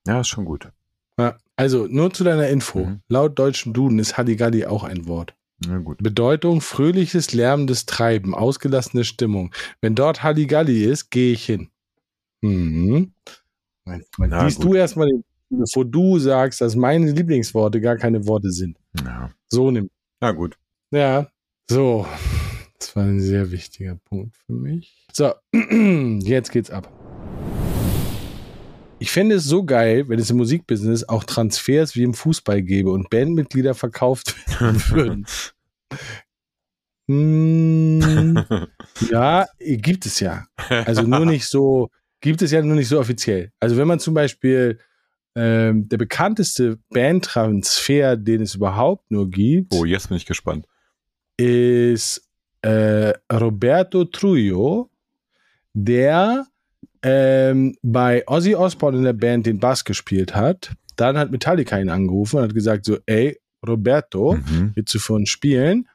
[0.06, 0.70] ja, ist schon gut.
[1.18, 2.86] Ja, also, nur zu deiner Info.
[2.86, 3.00] Mhm.
[3.08, 5.34] Laut deutschen Duden ist Halligalli auch ein Wort.
[5.66, 5.98] Na gut.
[6.00, 9.52] Bedeutung fröhliches, lärmendes Treiben, ausgelassene Stimmung.
[9.80, 11.68] Wenn dort Halligalli ist, gehe ich hin.
[12.42, 13.12] Mhm.
[13.84, 14.66] Na liest gut.
[14.66, 15.10] du erstmal,
[15.50, 18.78] bevor du sagst, dass meine Lieblingsworte gar keine Worte sind.
[19.04, 19.30] Ja.
[19.48, 19.90] So nimm.
[20.20, 20.56] Na gut.
[20.92, 21.26] Ja,
[21.68, 22.06] so.
[22.78, 25.06] Das war ein sehr wichtiger Punkt für mich.
[25.12, 26.92] So, jetzt geht's ab.
[29.00, 32.90] Ich fände es so geil, wenn es im Musikbusiness auch Transfers wie im Fußball gäbe
[32.90, 35.26] und Bandmitglieder verkauft werden würden.
[37.10, 38.44] Hm,
[39.10, 40.46] ja, gibt es ja.
[40.68, 41.88] Also nur nicht so,
[42.20, 43.50] gibt es ja nur nicht so offiziell.
[43.60, 44.78] Also wenn man zum Beispiel
[45.34, 50.66] ähm, der bekannteste Bandtransfer, den es überhaupt nur gibt, Oh, jetzt bin ich gespannt.
[51.38, 52.27] ist
[52.62, 54.90] äh, Roberto Trujillo,
[55.74, 56.46] der
[57.02, 60.72] ähm, bei Ozzy Osbourne in der Band den Bass gespielt hat.
[60.96, 64.72] Dann hat Metallica ihn angerufen und hat gesagt so, ey, Roberto, Mhm.
[64.74, 65.88] willst du für uns spielen?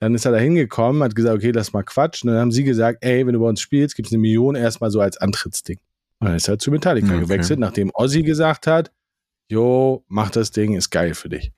[0.00, 2.28] Dann ist er da hingekommen, hat gesagt, okay, lass mal quatschen.
[2.30, 5.00] Dann haben sie gesagt, ey, wenn du bei uns spielst, gibt's eine Million erstmal so
[5.00, 5.78] als Antrittsding.
[6.20, 7.20] Und dann ist er zu Metallica Okay.
[7.20, 8.92] gewechselt, nachdem Ozzy gesagt hat,
[9.48, 11.52] jo, mach das Ding, ist geil für dich.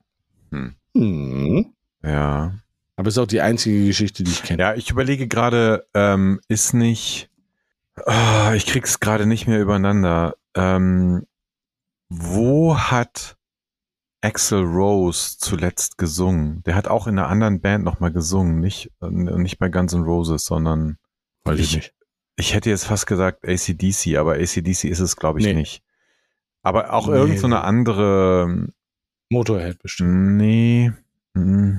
[0.51, 0.75] Hm.
[0.95, 1.67] Hm.
[2.03, 2.55] Ja.
[3.01, 4.63] Aber ist auch die einzige Geschichte, die ich kenne.
[4.63, 7.31] Ja, ich überlege gerade, ähm, ist nicht,
[8.05, 10.35] Ah, ich krieg's gerade nicht mehr übereinander.
[10.55, 11.27] Ähm,
[12.11, 13.39] wo hat
[14.21, 16.63] Axel Rose zuletzt gesungen?
[16.65, 20.03] Der hat auch in einer anderen Band nochmal gesungen, nicht, äh, nicht bei Guns N'
[20.03, 20.99] Roses, sondern
[21.45, 21.95] Weiß ich ich, nicht.
[22.37, 25.55] ich hätte jetzt fast gesagt ACDC, aber ACDC ist es, glaube ich, Nee.
[25.55, 25.83] nicht.
[26.63, 27.15] Aber auch Nee.
[27.15, 28.69] irgend so eine andere,
[29.31, 30.37] Motorhead bestimmt.
[30.37, 30.93] Nee.
[31.33, 31.77] mm.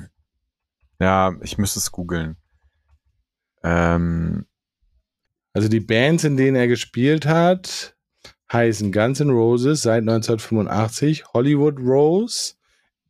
[1.02, 2.36] Ja, ich müsste es googeln.
[3.64, 4.46] Ähm,
[5.52, 7.94] Also die Bands, in denen er gespielt hat,
[8.52, 12.54] heißen Guns N' Roses seit 1985, Hollywood Rose,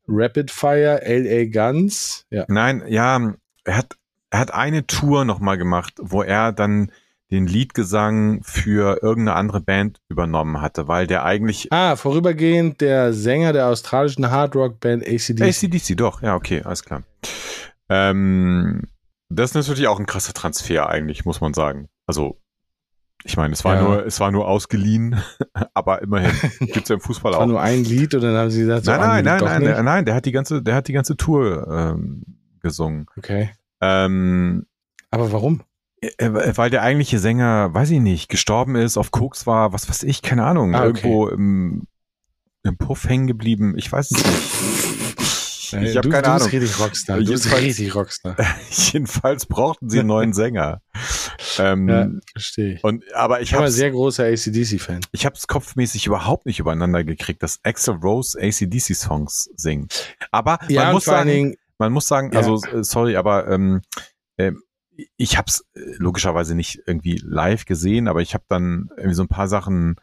[0.08, 2.26] Rapid Fire, LA Guns.
[2.30, 2.44] Ja.
[2.48, 3.96] nein, ja, er hat,
[4.30, 6.90] er hat eine Tour nochmal gemacht, wo er dann
[7.30, 13.52] den Leadgesang für irgendeine andere Band übernommen hatte, weil der eigentlich Ah, vorübergehend der Sänger
[13.54, 15.40] der australischen Hardrock-Band ACDC.
[15.42, 17.02] ACDC, doch, ja, okay, alles klar.
[17.92, 18.82] Ähm,
[19.28, 21.88] das ist natürlich auch ein krasser Transfer eigentlich, muss man sagen.
[22.06, 22.38] Also,
[23.24, 23.82] ich meine, es war Ja.
[23.82, 25.22] nur, es war nur ausgeliehen,
[25.74, 26.32] aber immerhin
[26.72, 27.48] gibt's ja im Fußball Das war auch.
[27.50, 29.82] nur ein Lied und dann haben sie gesagt, so, Nein, ah, nein, nein, nein, der,
[29.82, 32.22] nein, der hat die ganze, der hat die ganze Tour ähm,
[32.60, 33.06] gesungen.
[33.16, 33.50] Okay.
[33.80, 34.66] Ähm,
[35.10, 35.62] Aber warum?
[36.00, 40.02] äh, weil der eigentliche Sänger, weiß ich nicht, gestorben ist, auf Koks war, was weiß
[40.02, 40.86] ich, keine Ahnung, Ah, okay.
[40.88, 41.84] irgendwo im,
[42.64, 43.74] im Puff hängen geblieben.
[43.76, 44.91] Ich weiß es nicht.
[45.72, 46.38] Ich, habe keine du Ahnung.
[46.50, 47.18] bist richtig Rockstar.
[47.18, 48.36] Du bist richtig Rockstar.
[48.70, 50.82] Jedenfalls brauchten sie einen neuen Sänger.
[51.58, 52.84] ähm, Ja, verstehe ich.
[52.84, 55.00] und, aber ich Ich ein sehr großer ACDC-Fan.
[55.12, 60.14] ich habe es kopfmäßig überhaupt nicht übereinander gekriegt, dass Axel Rose ACDC Songs singt.
[60.30, 62.38] Aber Ja, man muss sagen, Dingen, man muss sagen, Ja.
[62.40, 63.82] also äh, sorry, aber ähm,
[64.36, 64.52] äh,
[65.16, 65.64] ich habe es
[65.96, 69.96] logischerweise nicht irgendwie live gesehen, aber ich habe dann irgendwie so ein paar Sachen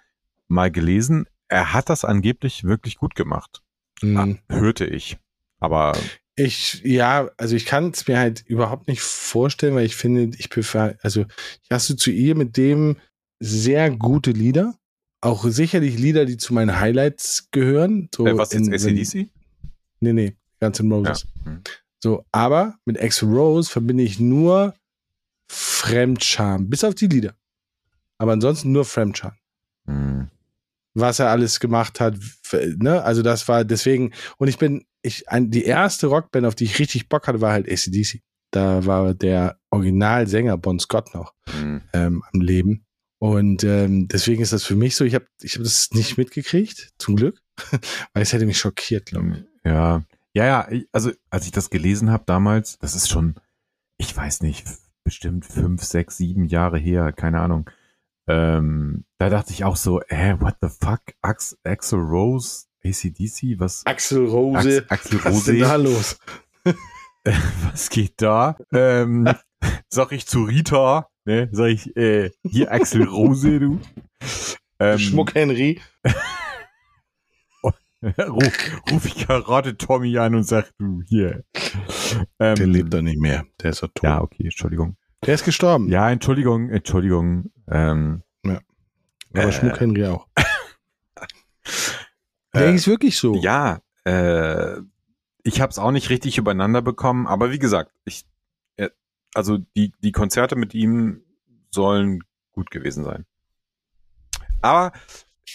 [0.48, 1.26] mal gelesen.
[1.48, 3.62] Er hat das angeblich wirklich gut gemacht,
[4.02, 5.18] mh, hörte ich.
[5.60, 5.98] Aber
[6.36, 10.50] ich, ja, also ich kann es mir halt überhaupt nicht vorstellen, weil ich finde, ich
[10.50, 11.26] prefer, also
[11.64, 12.98] ich assoziiere ihr mit dem
[13.40, 14.76] sehr gute Lieder.
[15.22, 18.10] Auch sicherlich Lieder, die zu meinen Highlights gehören.
[18.16, 19.30] So äh, was in- ACDC?
[20.00, 20.96] Nee, nee, Guns N' Ja.
[20.96, 21.28] Roses.
[21.44, 21.62] Hm.
[22.02, 24.74] So, aber mit Axl Rose verbinde ich nur
[25.50, 27.36] Fremdscham, bis auf die Lieder.
[28.18, 29.34] Aber ansonsten nur Fremdscham.
[29.86, 30.30] Hm.
[30.94, 32.16] Was er alles gemacht hat,
[32.78, 33.04] ne?
[33.04, 36.80] Also das war deswegen, und ich bin, ich, ein, die erste Rockband, auf die ich
[36.80, 38.22] richtig Bock hatte, war halt ACDC.
[38.52, 41.82] Da war der Originalsänger Bon Scott noch Hm.
[41.94, 42.86] ähm, am Leben.
[43.22, 46.94] Und ähm, deswegen ist das für mich so, ich habe ich hab das nicht mitgekriegt,
[46.98, 47.42] zum Glück,
[48.14, 49.70] weil es hätte mich schockiert, glaube ich.
[49.70, 50.82] Ja, ja, ja.
[50.94, 53.36] Also als ich das gelesen habe damals, das ist schon,
[53.98, 54.66] ich weiß nicht,
[55.04, 57.70] bestimmt fünf, sechs, sieben Jahre her, keine Ahnung.
[58.28, 61.02] Ähm, da dachte ich auch so, hä, what the fuck?
[61.22, 63.86] Ax Axel Rose, ACDC, was?
[63.86, 66.20] Axel Rose, Ax Axel was ist denn da Rose, los?
[67.72, 68.58] was geht da?
[68.72, 69.28] Ähm,
[69.90, 71.50] sag ich zu Rita, ne?
[71.52, 73.80] Sag ich, äh, hier Axel Rose, du.
[74.80, 75.82] Ähm, Schmuck Henry.
[78.04, 81.44] ruf, ruf ich gerade Tommy an und sag, du, hier.
[82.40, 83.46] Ähm, Der lebt doch nicht mehr.
[83.62, 84.04] Der ist doch tot.
[84.04, 84.96] Ja, okay, Entschuldigung.
[85.26, 85.90] Der ist gestorben.
[85.90, 87.52] Ja, Entschuldigung, Entschuldigung.
[87.70, 88.24] Ähm,
[89.34, 90.28] aber äh, Schmuck Henry auch.
[92.54, 93.36] Der äh, ist wirklich so.
[93.36, 94.78] Ja, äh,
[95.44, 98.26] ich habe es auch nicht richtig übereinander bekommen, aber wie gesagt, ich,
[98.78, 98.90] äh,
[99.34, 101.24] also die, die Konzerte mit ihm
[101.72, 103.26] sollen gut gewesen sein.
[104.62, 104.92] Aber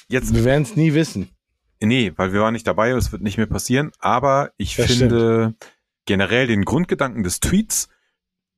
[0.08, 1.30] jetzt, Wir werden es nie wissen.
[1.80, 5.54] nee, weil wir waren nicht dabei, es wird nicht mehr passieren, aber ich Das finde
[6.06, 7.88] generell den Grundgedanken des Tweets,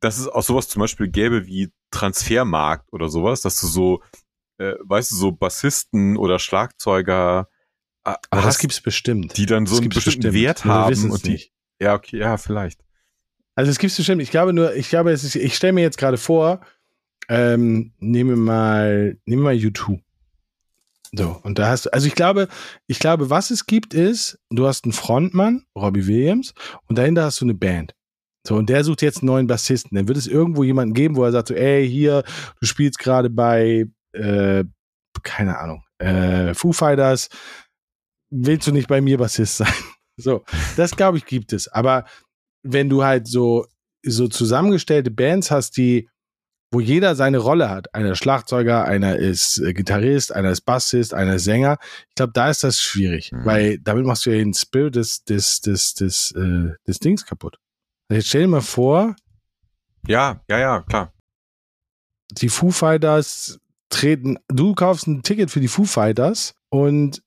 [0.00, 4.02] dass es auch sowas zum Beispiel gäbe wie Transfermarkt oder sowas, dass du so,
[4.58, 7.48] äh, weißt du, so Bassisten oder Schlagzeuger
[8.06, 9.36] Aber das hast, gibt's bestimmt.
[9.36, 10.34] die dann so einen bestimmten bestimmt.
[10.34, 11.52] Wert haben und die, nicht.
[11.80, 12.80] ja, okay, ja, vielleicht.
[13.56, 14.22] Also es gibt's bestimmt.
[14.22, 16.60] Ich glaube nur, ich glaube, es ist, ich stelle mir jetzt gerade vor,
[17.28, 20.00] ähm, nehme mal, nehme mal U2.
[21.12, 22.48] So, und da hast du, also ich glaube,
[22.86, 26.52] ich glaube, was es gibt ist, du hast einen Frontmann, Robbie Williams,
[26.88, 27.94] und dahinter hast du eine Band.
[28.46, 29.96] So, und der sucht jetzt einen neuen Bassisten.
[29.96, 32.22] Dann wird es irgendwo jemanden geben, wo er sagt so, ey, hier,
[32.60, 34.64] du spielst gerade bei, äh,
[35.22, 37.28] keine Ahnung, äh, Foo Fighters,
[38.44, 39.72] willst du nicht bei mir Bassist sein?
[40.18, 40.44] So,
[40.78, 41.68] das glaube ich gibt es.
[41.68, 42.06] Aber
[42.62, 43.66] wenn du halt so,
[44.02, 46.08] so zusammengestellte Bands hast, die,
[46.72, 51.12] wo jeder seine Rolle hat, einer ist Schlagzeuger, einer ist äh, Gitarrist, einer ist Bassist,
[51.12, 51.76] einer ist Sänger,
[52.08, 53.44] ich glaube, da ist das schwierig, Mhm.
[53.44, 57.58] weil damit machst du ja den Spirit des, des, des, des, äh, des Dings kaputt.
[58.08, 59.16] Also Jetzt stell dir mal vor,
[60.08, 61.12] Ja, ja, ja, klar.
[62.32, 67.22] die Foo Fighters treten, du kaufst ein Ticket für die Foo Fighters und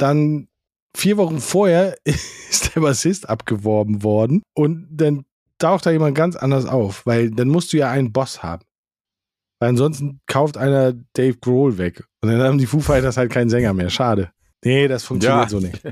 [0.00, 0.48] dann
[0.96, 5.24] vier Wochen vorher ist der Bassist abgeworben worden und dann
[5.58, 8.64] taucht da jemand ganz anders auf, weil dann musst du ja einen Boss haben.
[9.60, 13.50] Weil ansonsten kauft einer Dave Grohl weg und dann haben die Foo Fighters halt keinen
[13.50, 13.90] Sänger mehr.
[13.90, 14.32] Schade.
[14.64, 15.48] Nee, das funktioniert Ja.
[15.50, 15.82] so nicht.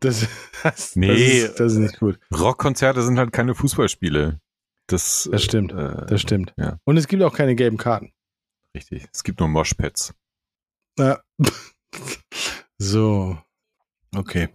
[0.00, 0.26] Das,
[0.62, 1.08] das, Nee.
[1.08, 2.18] das, ist, das ist nicht gut.
[2.34, 4.40] Rockkonzerte sind halt keine Fußballspiele.
[4.86, 5.72] Das, Das stimmt.
[5.72, 6.54] Äh, Das stimmt.
[6.56, 6.78] Ja.
[6.84, 8.12] Und es gibt auch keine gelben Karten.
[8.74, 9.06] Richtig.
[9.12, 10.14] Es gibt nur Moshpads.
[10.98, 11.20] Ja.
[12.78, 13.38] so.
[14.18, 14.48] Okay.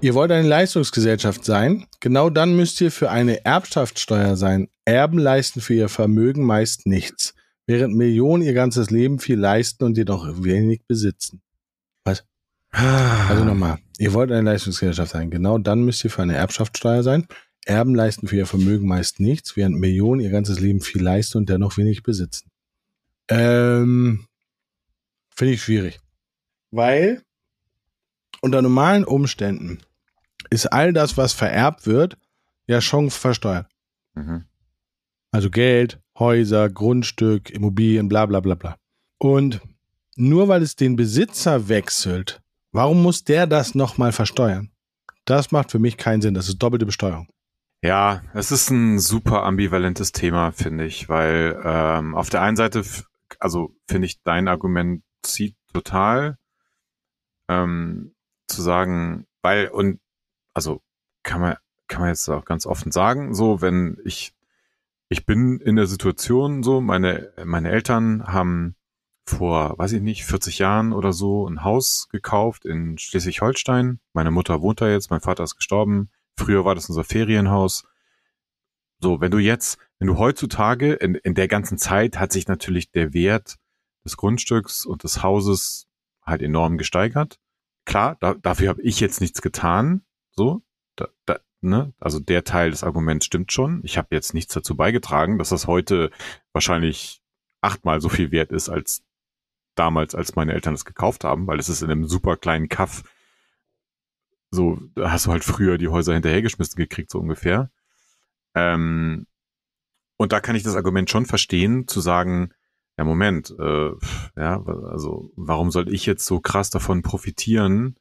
[0.00, 1.86] Ihr wollt eine Leistungsgesellschaft sein?
[1.98, 4.68] Genau dann müsst ihr für eine Erbschaftssteuer sein.
[4.84, 7.34] Erben leisten für ihr Vermögen meist nichts,
[7.66, 11.42] während Millionen ihr ganzes Leben viel leisten und jedoch wenig besitzen.
[12.04, 15.30] Also nochmal, ihr wollt eine Leistungsgesellschaft sein.
[15.30, 17.26] Genau dann müsst ihr für eine Erbschaftssteuer sein.
[17.64, 21.48] Erben leisten für ihr Vermögen meist nichts, während Millionen ihr ganzes Leben viel leisten und
[21.48, 22.50] dennoch wenig besitzen.
[23.28, 24.26] Ähm,
[25.34, 26.00] Finde ich schwierig.
[26.70, 27.22] Weil
[28.42, 29.78] unter normalen Umständen
[30.50, 32.18] ist all das, was vererbt wird,
[32.66, 33.66] ja schon versteuert.
[34.14, 34.44] Mhm.
[35.30, 38.76] Also Geld, Häuser, Grundstück, Immobilien, bla bla bla bla.
[39.18, 39.60] Und
[40.16, 44.70] nur weil es den Besitzer wechselt, warum muss der das nochmal versteuern?
[45.24, 46.34] Das macht für mich keinen Sinn.
[46.34, 47.28] Das ist doppelte Besteuerung.
[47.80, 52.84] Ja, es ist ein super ambivalentes Thema, finde ich, weil ähm, auf der einen Seite,
[53.40, 56.36] also finde ich, dein Argument zieht total
[57.48, 58.11] ähm,
[58.52, 60.00] zu sagen, weil und
[60.54, 60.80] also
[61.22, 61.56] kann man
[61.88, 64.34] kann man jetzt auch ganz offen sagen, so wenn ich
[65.08, 68.76] ich bin in der Situation so, meine meine Eltern haben
[69.26, 74.00] vor, weiß ich nicht, 40 Jahren oder so ein Haus gekauft in Schleswig-Holstein.
[74.12, 76.10] Meine Mutter wohnt da jetzt, mein Vater ist gestorben.
[76.36, 77.84] Früher war das unser Ferienhaus.
[79.00, 82.90] So, wenn du jetzt, wenn du heutzutage, in, in der ganzen Zeit hat sich natürlich
[82.90, 83.56] der Wert
[84.04, 85.86] des Grundstücks und des Hauses
[86.24, 87.38] halt enorm gesteigert.
[87.84, 90.02] Klar, da, dafür habe ich jetzt nichts getan.
[90.32, 90.62] So,
[90.96, 91.92] da, da, ne?
[91.98, 93.80] also der Teil des Arguments stimmt schon.
[93.84, 96.10] Ich habe jetzt nichts dazu beigetragen, dass das heute
[96.52, 97.22] wahrscheinlich
[97.60, 99.04] achtmal so viel wert ist als
[99.74, 103.04] damals, als meine Eltern es gekauft haben, weil es ist in einem super kleinen Kaff.
[104.50, 107.70] So, da hast du halt früher die Häuser hinterhergeschmissen gekriegt, so ungefähr.
[108.54, 109.26] Ähm,
[110.18, 112.52] und da kann ich das Argument schon verstehen, zu sagen,
[112.98, 113.90] ja, Moment, äh,
[114.36, 117.96] ja, also warum soll ich jetzt so krass davon profitieren,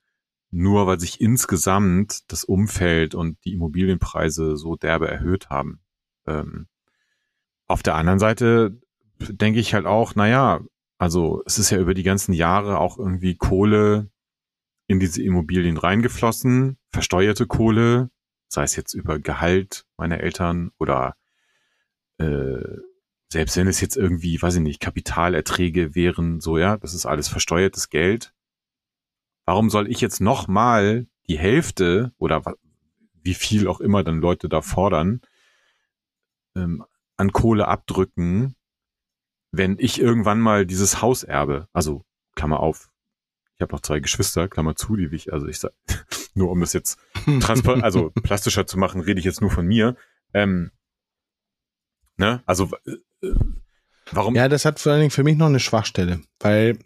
[0.51, 5.79] nur weil sich insgesamt das Umfeld und die Immobilienpreise so derbe erhöht haben.
[6.27, 6.67] Ähm,
[7.67, 8.77] auf der anderen Seite
[9.29, 10.61] denke ich halt auch, naja,
[10.97, 14.11] also es ist ja über die ganzen Jahre auch irgendwie Kohle
[14.87, 18.11] in diese Immobilien reingeflossen, versteuerte Kohle,
[18.49, 21.15] sei es jetzt über Gehalt meiner Eltern oder
[22.17, 22.61] äh,
[23.31, 27.29] selbst wenn es jetzt irgendwie, weiß ich nicht, Kapitalerträge wären, so ja, das ist alles
[27.29, 28.33] versteuertes Geld.
[29.45, 32.43] Warum soll ich jetzt nochmal die Hälfte oder
[33.23, 35.21] wie viel auch immer dann Leute da fordern,
[36.57, 36.83] ähm,
[37.15, 38.55] an Kohle abdrücken,
[39.51, 41.69] wenn ich irgendwann mal dieses Haus erbe?
[41.71, 42.03] Also,
[42.35, 42.91] Klammer auf,
[43.55, 45.71] ich habe noch zwei Geschwister, Klammer zu, die ich, also ich sag,
[46.33, 46.99] nur um das jetzt
[47.39, 49.95] transparent, also plastischer zu machen, rede ich jetzt nur von mir.
[50.33, 50.71] Ähm,
[52.17, 53.33] ne, also äh,
[54.11, 54.35] warum?
[54.35, 56.77] Ja, das hat vor allen Dingen für mich noch eine Schwachstelle, weil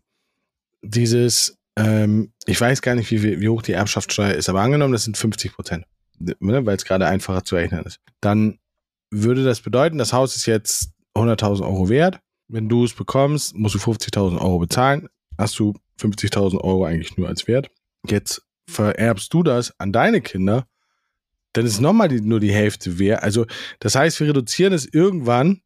[0.82, 5.04] dieses, ähm, ich weiß gar nicht, wie, wie hoch die Erbschaftssteuer ist, aber angenommen, das
[5.04, 5.86] sind 50 Prozent,
[6.20, 8.00] ne, weil es gerade einfacher zu rechnen ist.
[8.22, 8.60] Dann
[9.12, 12.20] würde das bedeuten, das Haus ist jetzt 100.000 Euro wert.
[12.48, 15.08] Wenn du es bekommst, musst du 50.000 Euro bezahlen.
[15.38, 17.70] Hast du 50.000 Euro eigentlich nur als Wert.
[18.08, 20.68] Jetzt vererbst du das an deine Kinder,
[21.56, 23.24] dann ist nochmal die, nur die Hälfte wert.
[23.24, 23.46] Also,
[23.80, 25.62] das heißt, wir reduzieren es irgendwann,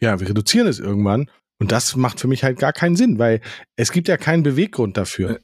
[0.00, 3.40] ja, wir reduzieren es irgendwann und das macht für mich halt gar keinen Sinn, weil
[3.76, 5.30] es gibt ja keinen Beweggrund dafür.
[5.30, 5.38] Äh,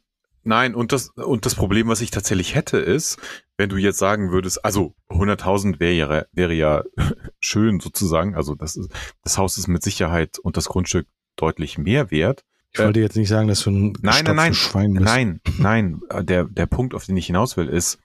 [0.44, 3.18] nein, und das, und das Problem, was ich tatsächlich hätte, ist,
[3.56, 6.84] wenn du jetzt sagen würdest, also 100.000 wäre ja, wäre ja
[7.40, 8.90] schön sozusagen, also das, ist,
[9.22, 12.44] das Haus ist mit Sicherheit und das Grundstück deutlich mehr wert.
[12.72, 15.04] Ich wollte jetzt nicht sagen, dass du ein nein, nein, nein, Schwein bist.
[15.04, 17.98] Nein, nein, der, der Punkt, auf den ich hinaus will, ist,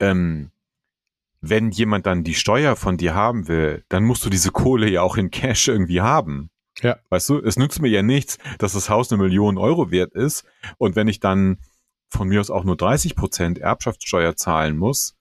[0.00, 0.50] ähm,
[1.40, 5.02] wenn jemand dann die Steuer von dir haben will, dann musst du diese Kohle ja
[5.02, 6.50] auch in Cash irgendwie haben.
[6.82, 6.96] Ja.
[7.10, 10.44] Weißt du, es nützt mir ja nichts, dass das Haus eine Million Euro wert ist
[10.78, 11.58] und wenn ich dann
[12.10, 15.14] von mir aus auch nur 30 Prozent Erbschaftssteuer zahlen muss,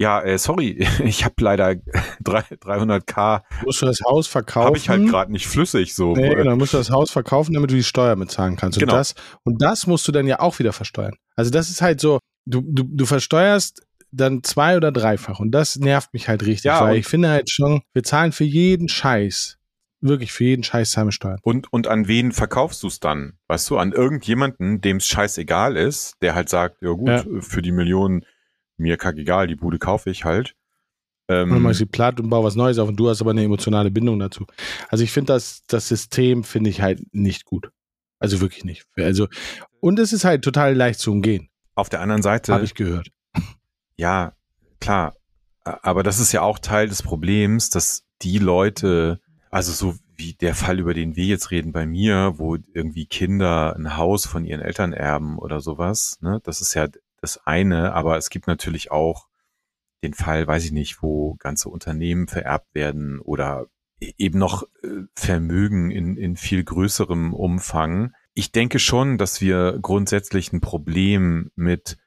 [0.00, 1.70] ja, äh, sorry, ich habe leider
[2.24, 3.42] 300k.
[3.64, 4.66] Musst du das Haus verkaufen?
[4.66, 6.14] Habe ich halt gerade nicht flüssig so.
[6.14, 8.78] Nee, genau, musst du das Haus verkaufen, damit du die Steuer bezahlen kannst.
[8.78, 8.94] Und, Genau.
[8.94, 11.14] das, und das musst du dann ja auch wieder versteuern.
[11.34, 15.76] Also das ist halt so, du, du, du versteuerst dann zwei oder dreifach und das
[15.76, 19.58] nervt mich halt richtig, Ja, weil ich finde halt schon, wir zahlen für jeden Scheiß,
[20.00, 21.38] wirklich für jeden Scheiß zahlen Steuern.
[21.42, 23.34] Und, und an wen verkaufst du es dann?
[23.48, 27.24] Weißt du, an irgendjemanden, dem es scheißegal ist, der halt sagt, ja gut, Ja.
[27.40, 28.24] für die Millionen,
[28.76, 30.54] mir kackegal, die Bude kaufe ich halt.
[31.28, 33.20] Ähm, Und dann mach ich sie platt und baue was Neues auf und du hast
[33.20, 34.46] aber eine emotionale Bindung dazu.
[34.88, 37.70] Also ich finde das, das System finde ich halt nicht gut.
[38.20, 38.86] Also wirklich nicht.
[38.96, 39.28] Also,
[39.80, 43.10] und es ist halt total leicht zu umgehen, auf der anderen Seite, habe ich gehört.
[43.98, 44.32] Ja,
[44.80, 45.14] klar,
[45.64, 50.54] aber das ist ja auch Teil des Problems, dass die Leute, also so wie der
[50.54, 54.60] Fall, über den wir jetzt reden bei mir, wo irgendwie Kinder ein Haus von ihren
[54.60, 56.88] Eltern erben oder sowas, ne, das ist ja
[57.20, 59.28] das eine, aber es gibt natürlich auch
[60.02, 63.66] den Fall, weiß ich nicht, wo ganze Unternehmen vererbt werden oder
[64.00, 68.12] e- eben noch äh, Vermögen in, in viel größerem Umfang.
[68.34, 71.98] Ich denke schon, dass wir grundsätzlich ein Problem mit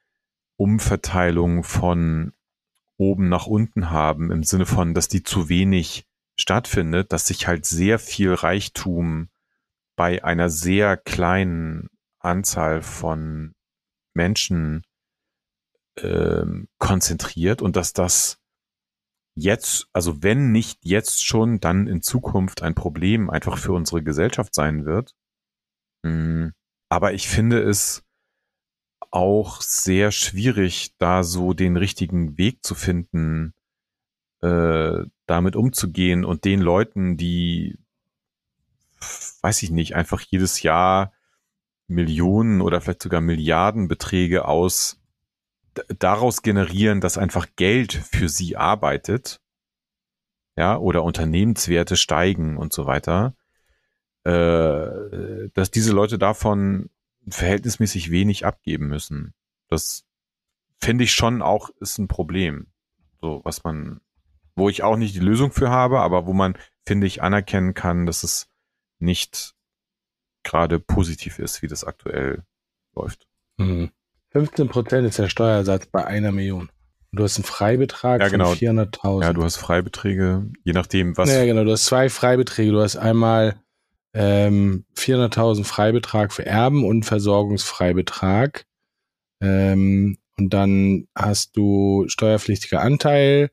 [0.61, 2.33] Umverteilung von
[2.95, 6.05] oben nach unten haben, im Sinne von, dass die zu wenig
[6.39, 9.29] stattfindet, dass sich halt sehr viel Reichtum
[9.95, 13.55] bei einer sehr kleinen Anzahl von
[14.13, 14.83] Menschen
[15.97, 18.37] ähm, konzentriert und dass das
[19.33, 24.53] jetzt, also wenn nicht jetzt schon, dann in Zukunft ein Problem einfach für unsere Gesellschaft
[24.53, 25.15] sein wird.
[26.03, 26.53] Mhm.
[26.87, 28.03] Aber ich finde es
[29.11, 33.53] auch sehr schwierig, da so den richtigen Weg zu finden,
[34.41, 37.77] äh, damit umzugehen und den Leuten, die,
[39.41, 41.13] weiß ich nicht, einfach jedes Jahr
[41.87, 45.01] Millionen oder vielleicht sogar Milliardenbeträge aus
[45.99, 49.41] daraus generieren, dass einfach Geld für sie arbeitet,
[50.57, 53.35] ja, oder Unternehmenswerte steigen und so weiter,
[54.23, 56.89] äh, dass diese Leute davon
[57.27, 59.33] verhältnismäßig wenig abgeben müssen.
[59.67, 60.05] Das
[60.79, 62.67] finde ich schon auch ist ein Problem.
[63.21, 64.01] So, was man,
[64.55, 68.05] wo ich auch nicht die Lösung für habe, aber wo man, finde ich, anerkennen kann,
[68.05, 68.47] dass es
[68.99, 69.53] nicht
[70.43, 72.43] gerade positiv ist, wie das aktuell
[72.95, 73.27] läuft.
[73.57, 73.91] Mhm.
[74.31, 76.71] 15 Prozent ist der Steuersatz bei einer Million.
[77.11, 78.49] Du hast einen Freibetrag ja, genau.
[78.49, 79.23] von 400.000.
[79.23, 81.29] Ja, du hast Freibeträge, je nachdem, was.
[81.29, 81.65] Ja, genau.
[81.65, 82.71] Du hast zwei Freibeträge.
[82.71, 83.61] Du hast einmal
[84.13, 88.65] ähm, 400.000 Freibetrag für Erben und Versorgungsfreibetrag.
[89.39, 93.51] Ähm, und dann hast du steuerpflichtiger Anteil.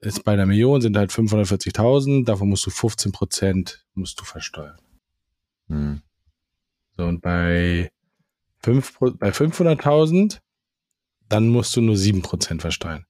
[0.00, 2.24] Ist bei einer Million sind halt 540.000.
[2.24, 4.78] Davon musst du 15 Prozent musst du versteuern.
[5.68, 6.02] Hm.
[6.96, 7.90] So, und bei
[8.64, 10.40] bei 500.000,
[11.28, 13.04] dann musst du nur 7% versteuern.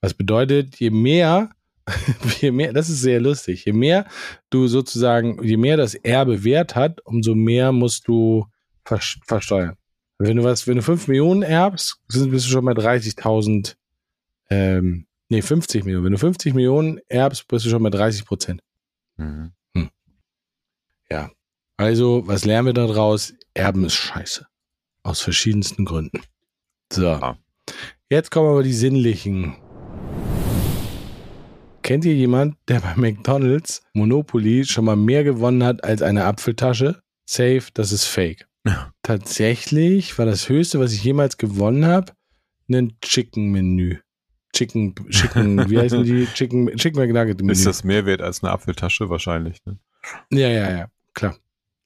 [0.00, 1.50] Was bedeutet, je mehr,
[2.40, 4.06] je mehr, das ist sehr lustig, je mehr
[4.50, 8.46] du sozusagen, je mehr das Erbe Wert hat, umso mehr musst du
[8.84, 9.76] versteuern.
[10.18, 13.74] Wenn du was, wenn du 5 Millionen erbst, bist du schon bei 30.000,
[14.50, 16.04] ähm, nee, 50 Millionen.
[16.04, 18.62] Wenn du 50 Millionen erbst, bist du schon bei 30 Prozent.
[19.16, 19.52] Mhm.
[19.74, 19.90] Hm.
[21.10, 21.30] Ja.
[21.76, 23.34] Also, was lernen wir daraus?
[23.54, 24.46] Erben ist scheiße.
[25.02, 26.20] Aus verschiedensten Gründen.
[26.92, 27.34] So.
[28.08, 29.56] Jetzt kommen aber die sinnlichen.
[31.82, 37.02] Kennt ihr jemand, der bei McDonalds Monopoly schon mal mehr gewonnen hat als eine Apfeltasche?
[37.26, 38.46] Safe, das ist fake.
[39.02, 42.12] Tatsächlich war das höchste, was ich jemals gewonnen habe,
[42.70, 43.98] ein Chicken-Menü.
[44.54, 46.26] Chicken, Chicken, wie heißen die?
[46.34, 47.40] Chicken, Chicken McNugget.
[47.40, 47.50] -Menü.
[47.50, 49.78] Ist das mehr wert als eine Apfeltasche wahrscheinlich, ne?
[50.30, 51.36] Ja, ja, ja, klar.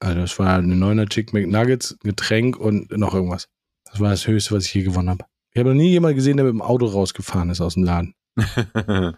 [0.01, 3.49] Also das war eine neuner Chick McNuggets, Getränk und noch irgendwas.
[3.85, 5.25] Das war das Höchste, was ich je gewonnen habe.
[5.53, 8.15] Ich habe noch nie jemanden gesehen, der mit dem Auto rausgefahren ist aus dem Laden.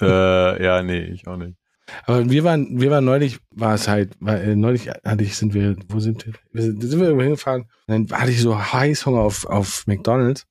[0.00, 1.56] äh, ja, nee, ich auch nicht.
[2.04, 5.54] Aber wir waren, wir waren neulich, war es halt, war, äh, neulich hatte ich, sind
[5.54, 6.34] wir, wo sind wir?
[6.52, 7.62] wir sind, sind wir irgendwo hingefahren?
[7.86, 10.46] Und dann hatte ich so Heißhunger auf, auf McDonalds.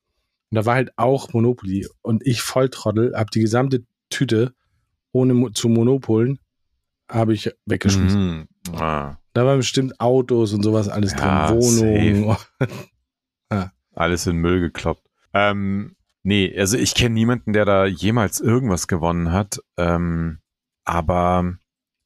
[0.51, 1.87] Und da war halt auch Monopoly.
[2.01, 4.53] Und ich Volltrottel, hab die gesamte Tüte
[5.11, 6.39] ohne zu Monopolen,
[7.09, 8.47] habe ich weggeschmissen.
[8.69, 9.17] Mm, ah.
[9.33, 12.37] Da waren bestimmt Autos und sowas alles ja, drin, Wohnungen.
[13.51, 13.71] ja.
[13.93, 15.05] Alles in Müll gekloppt.
[15.33, 15.95] Ähm,
[16.25, 19.59] nee, also ich kenne niemanden, der da jemals irgendwas gewonnen hat.
[19.77, 20.39] Ähm,
[20.83, 21.55] aber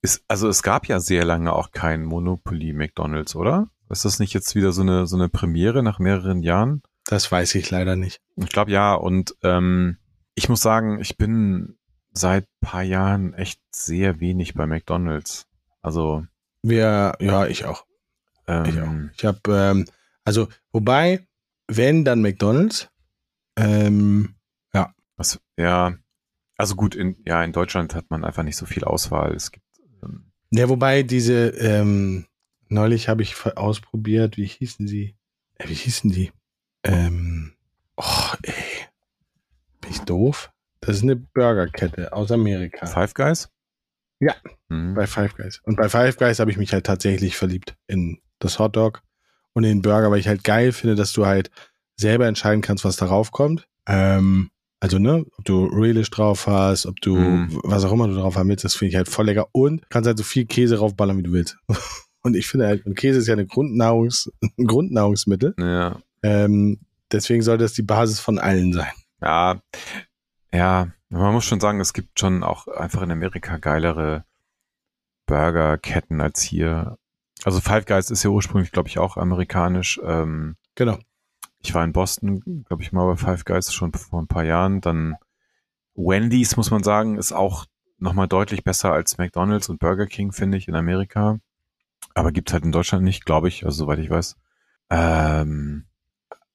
[0.02, 3.70] ist, also es gab ja sehr lange auch kein Monopoly McDonalds, oder?
[3.90, 6.84] Ist das nicht jetzt wieder so eine, so eine Premiere nach mehreren Jahren?
[7.06, 8.22] Das weiß ich leider nicht.
[8.36, 8.94] Ich glaube ja.
[8.94, 9.98] Und ähm,
[10.36, 11.78] ich muss sagen, ich bin
[12.12, 15.48] seit paar Jahren echt sehr wenig bei McDonalds.
[15.82, 16.26] Also
[16.62, 17.86] wir, ja, ich auch.
[18.48, 18.94] Ähm, ich auch.
[19.18, 19.86] Ich habe, ähm,
[20.24, 21.26] also, wobei,
[21.68, 22.90] wenn, dann McDonalds.
[23.60, 24.36] Ähm,
[24.74, 24.94] ja.
[25.18, 25.96] Was, ja,
[26.58, 29.34] also gut, in, ja, in Deutschland hat man einfach nicht so viel Auswahl.
[29.34, 29.66] Es gibt.
[30.04, 32.26] Ähm, ja, wobei diese, ähm,
[32.68, 35.16] neulich habe ich ausprobiert, wie hießen sie?
[35.58, 36.32] Äh, wie hießen die?
[36.84, 37.54] Ähm,
[37.98, 38.54] oh, ey.
[39.82, 40.52] Bin ich doof?
[40.82, 42.86] Das ist eine Burgerkette aus Amerika.
[42.86, 43.50] Five Guys?
[44.20, 44.36] Ja,
[44.68, 44.96] mhm.
[44.96, 45.62] bei Five Guys.
[45.64, 49.02] Und bei Five Guys habe ich mich halt tatsächlich verliebt in das Hotdog
[49.54, 51.52] und in den Burger, weil ich halt geil finde, dass du halt
[52.00, 53.68] selber entscheiden kannst, was darauf kommt.
[53.88, 57.60] Ähm, also, ne, ob du Relish drauf hast, ob du mhm.
[57.64, 59.48] was auch immer du drauf haben willst, das finde ich halt voll lecker.
[59.52, 61.58] Und kannst halt so viel Käse raufballern, wie du willst.
[62.22, 65.56] Und ich finde halt, und Käse ist ja eine Grundnahrungs ein Grundnahrungsmittel.
[65.58, 66.02] Ja.
[66.22, 66.80] Ähm,
[67.14, 68.92] deswegen sollte das die Basis von allen sein.
[69.22, 69.62] Ja,
[70.52, 74.26] ja, man muss schon sagen, es gibt schon auch einfach in Amerika geilere
[75.26, 76.98] Burgerketten als hier.
[77.44, 80.00] Also Five Guys ist ja ursprünglich, glaube ich, auch amerikanisch.
[80.04, 80.98] Ähm, genau.
[81.62, 84.82] Ich war in Boston, glaube ich, mal bei Five Guys schon vor ein paar Jahren.
[84.82, 85.16] Dann
[85.96, 87.66] Wendy's, muss man sagen, ist auch
[87.98, 91.40] nochmal deutlich besser als McDonald's und Burger King, finde ich, in Amerika.
[92.14, 94.38] Aber gibt's halt in Deutschland nicht, glaube ich, also soweit ich weiß.
[94.90, 95.86] Ähm,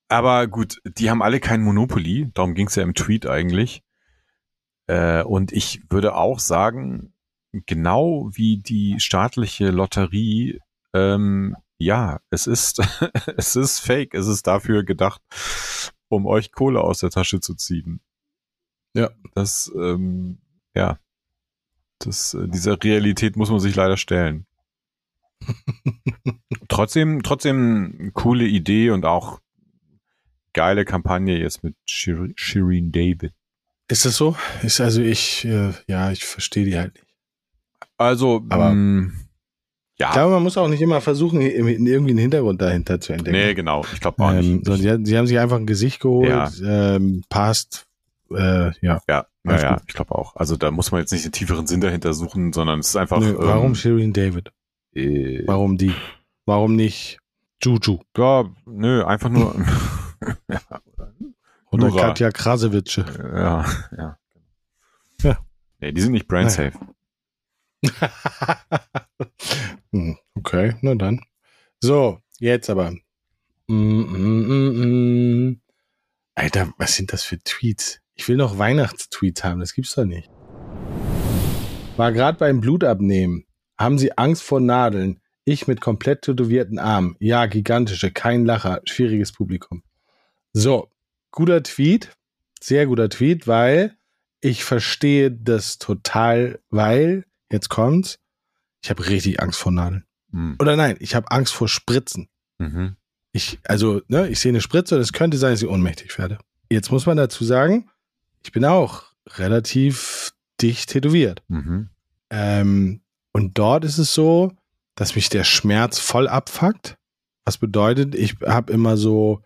[0.08, 3.82] aber gut, die haben alle kein Monopoly, darum ging's ja im Tweet eigentlich.
[4.86, 7.12] Äh, und ich würde auch sagen,
[7.52, 10.60] genau wie die staatliche Lotterie,
[10.92, 12.80] ähm, ja, es ist,
[13.36, 14.14] es ist fake.
[14.14, 15.20] Es ist dafür gedacht,
[16.08, 18.00] um euch Kohle aus der Tasche zu ziehen.
[18.94, 19.10] Ja.
[19.34, 20.38] Das, ähm,
[20.74, 20.98] ja,
[21.98, 24.46] das, äh, dieser Realität muss man sich leider stellen.
[26.68, 29.40] trotzdem, trotzdem coole Idee und auch
[30.52, 33.32] geile Kampagne jetzt mit Shir Shireen David.
[33.88, 34.36] Ist das so?
[34.62, 37.06] Ist also ich, äh, ja, ich verstehe die halt nicht.
[37.96, 39.12] Also, Aber- mh,
[39.98, 40.08] ja.
[40.08, 43.36] Ich glaube, man muss auch nicht immer versuchen, irgendwie einen Hintergrund dahinter zu entdecken.
[43.36, 43.84] nee, genau.
[43.92, 44.66] Ich glaube auch ähm, nicht.
[44.66, 46.50] so, die, sie haben sich einfach ein Gesicht geholt, Ja.
[46.64, 47.86] ähm, passt,
[48.30, 49.00] äh, ja.
[49.08, 49.82] ja, naja, gut.
[49.86, 50.34] ich glaube auch.
[50.36, 53.20] Also da muss man jetzt nicht den tieferen Sinn dahinter suchen, sondern es ist einfach.
[53.20, 54.50] Nö, warum Ähm, Shireen David?
[54.94, 55.92] äh, Warum die?
[56.46, 57.18] Warum nicht
[57.62, 59.54] Juju ja, nö, einfach nur.
[60.50, 60.60] ja,
[61.70, 62.08] oder Nura.
[62.08, 63.04] Katja Krasewitsche?
[63.34, 63.64] ja,
[63.96, 64.18] ja.
[65.22, 65.38] Ja.
[65.80, 66.72] Nee, die sind nicht brand safe.
[66.78, 66.93] Hm,
[70.34, 71.20] okay, na dann.
[71.80, 72.92] So, jetzt aber.
[73.66, 75.60] Mm, mm, mm.
[76.34, 78.00] Alter, was sind das für Tweets?
[78.14, 80.30] Ich will noch Weihnachtstweets haben, das gibt's doch nicht.
[81.96, 83.46] War gerade beim Blutabnehmen.
[83.78, 85.20] Haben Sie Angst vor Nadeln?
[85.44, 87.16] Ich mit komplett tätowierten Armen.
[87.20, 89.82] Ja, gigantische, kein Lacher, schwieriges Publikum.
[90.52, 90.90] So,
[91.30, 92.10] guter Tweet,
[92.60, 93.96] sehr guter Tweet, weil
[94.40, 97.24] ich verstehe das total, weil,
[97.54, 98.18] jetzt kommt's,
[98.82, 100.04] ich habe richtig Angst vor Nadeln.
[100.30, 100.56] Hm.
[100.58, 102.28] Oder nein, ich habe Angst vor Spritzen.
[102.58, 102.96] Mhm.
[103.32, 106.38] Ich, also, ne, ich sehe eine Spritze und es könnte sein, dass ich ohnmächtig werde.
[106.70, 107.90] Jetzt muss man dazu sagen,
[108.42, 111.42] ich bin auch relativ dicht tätowiert.
[111.48, 111.88] Mhm.
[112.30, 113.00] Ähm,
[113.32, 114.52] und dort ist es so,
[114.94, 116.96] dass mich der Schmerz voll abfuckt.
[117.44, 119.42] Was bedeutet, ich habe immer so,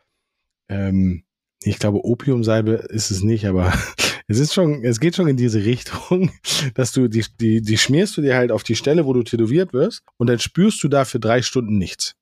[0.68, 1.24] ähm,
[1.62, 3.72] ich glaube, Opiumsalbe ist es nicht, aber
[4.28, 6.30] es ist schon, es geht schon in diese Richtung,
[6.74, 9.72] dass du die, die, die schmierst du dir halt auf die Stelle, wo du tätowiert
[9.72, 12.14] wirst, und dann spürst du da für drei Stunden nichts.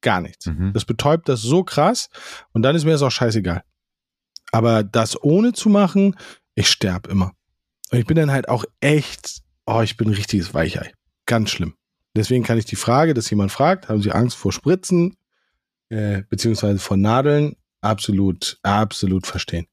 [0.00, 0.46] Gar nichts.
[0.46, 0.72] Mhm.
[0.74, 2.10] Das betäubt das so krass
[2.52, 3.62] und dann ist mir das auch scheißegal.
[4.50, 6.16] Aber das ohne zu machen,
[6.56, 7.32] ich sterb immer.
[7.92, 10.92] Und ich bin dann halt auch echt, oh, ich bin ein richtiges Weichei.
[11.26, 11.74] Ganz schlimm.
[12.16, 15.16] Deswegen kann ich die Frage, dass jemand fragt, haben Sie Angst vor Spritzen,
[15.88, 19.66] äh, beziehungsweise vor Nadeln, absolut, absolut verstehen.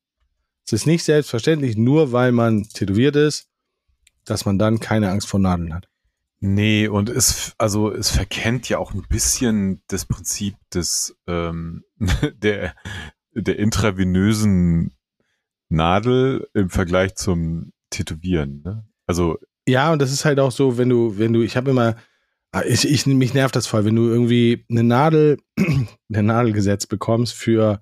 [0.70, 3.48] Es ist nicht selbstverständlich, nur weil man tätowiert ist,
[4.24, 5.90] dass man dann keine Angst vor Nadeln hat.
[6.42, 11.86] Nee, und es, also es verkennt ja auch ein bisschen das Prinzip des ähm,
[12.36, 12.76] der,
[13.34, 14.94] der intravenösen
[15.70, 18.62] Nadel im Vergleich zum Tätowieren.
[18.64, 18.88] Ne?
[19.08, 21.96] Also Ja, und das ist halt auch so, wenn du, wenn du, ich habe immer,
[22.52, 26.90] ah, ich, ich, mich nervt das voll, wenn du irgendwie eine Nadel, eine Nadel gesetzt
[26.90, 27.82] bekommst für,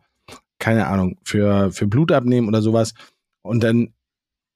[0.60, 2.94] keine Ahnung, für, für Blut abnehmen oder sowas.
[3.42, 3.94] Und dann,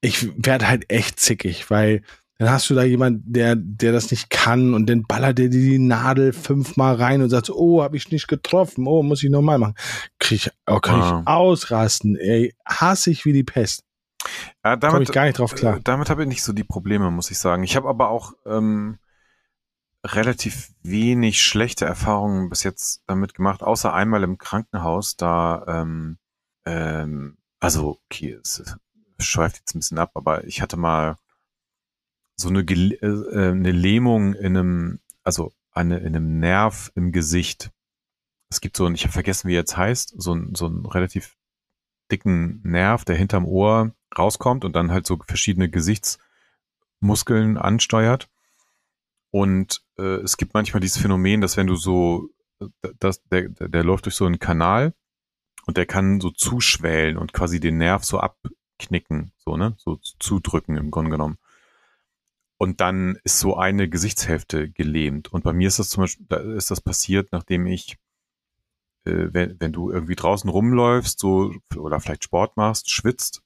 [0.02, 2.02] ich werde halt echt zickig, weil
[2.38, 5.60] dann hast du da jemand, der, der das nicht kann und dann ballert der dir
[5.62, 9.60] die Nadel fünfmal rein und sagt, oh, habe ich nicht getroffen, oh, muss ich nochmal
[9.60, 9.76] machen.
[10.18, 11.20] Krieg ich, oh, kann Ah.
[11.22, 13.84] ich ausrasten, ey, hasse ich wie die Pest.
[14.66, 15.78] ja, Komme damit, ich gar nicht drauf klar.
[15.78, 17.64] äh, damit habe ich nicht so die Probleme, muss ich sagen.
[17.64, 18.98] Ich habe aber auch ähm,
[20.04, 26.18] relativ wenig schlechte Erfahrungen bis jetzt damit gemacht, außer einmal im Krankenhaus, da ähm,
[26.66, 28.64] ähm, also okay, es
[29.20, 31.18] schweift jetzt ein bisschen ab, aber ich hatte mal
[32.36, 37.12] so eine, Gel- äh, äh, eine Lähmung in einem, also eine, in einem Nerv im
[37.12, 37.72] Gesicht.
[38.50, 40.88] Es gibt so ein, ich habe vergessen, wie er jetzt heißt, so ein, so einen
[40.88, 41.38] relativ
[42.12, 48.28] dicken Nerv, der hinterm Ohr rauskommt und dann halt so verschiedene Gesichtsmuskeln ansteuert.
[49.32, 52.30] Und äh, es gibt manchmal dieses Phänomen, dass wenn du so,
[52.60, 52.68] äh,
[53.00, 54.94] das, der, der, der läuft durch so einen Kanal
[55.66, 60.76] und der kann so zuschwellen und quasi den Nerv so abknicken, so, ne, so zudrücken
[60.76, 61.38] im Grunde genommen.
[62.58, 65.34] Und dann ist so eine Gesichtshälfte gelähmt.
[65.34, 67.98] Und bei mir ist das zum Beispiel, da ist das passiert, nachdem ich,
[69.06, 73.42] äh, wenn, wenn du irgendwie draußen rumläufst, so, oder vielleicht Sport machst, schwitzt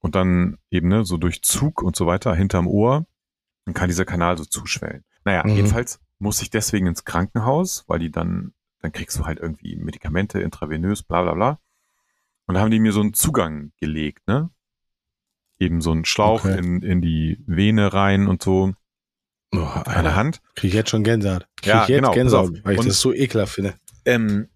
[0.00, 3.06] und dann eben, ne, so durch Zug und so weiter hinterm Ohr,
[3.66, 5.04] dann kann dieser Kanal so zuschwellen.
[5.24, 5.56] Naja, Mhm.
[5.56, 10.40] jedenfalls muss ich deswegen ins Krankenhaus, weil die dann, dann kriegst du halt irgendwie Medikamente
[10.40, 11.60] intravenös, bla bla bla.
[12.46, 14.48] Und da haben die mir so einen Zugang gelegt, ne?
[15.58, 16.58] Eben so einen Schlauch Okay.
[16.58, 18.72] in, in die Vene rein und so
[19.52, 20.14] Oh, Alter.
[20.16, 20.42] Hand.
[20.54, 21.46] Krieg ich jetzt schon Gänsehaut.
[21.56, 23.74] Krieg Ja, ich jetzt genau, Gänsehaut, weil ich Und- das so ekelhaft finde.
[24.04, 24.48] Ähm,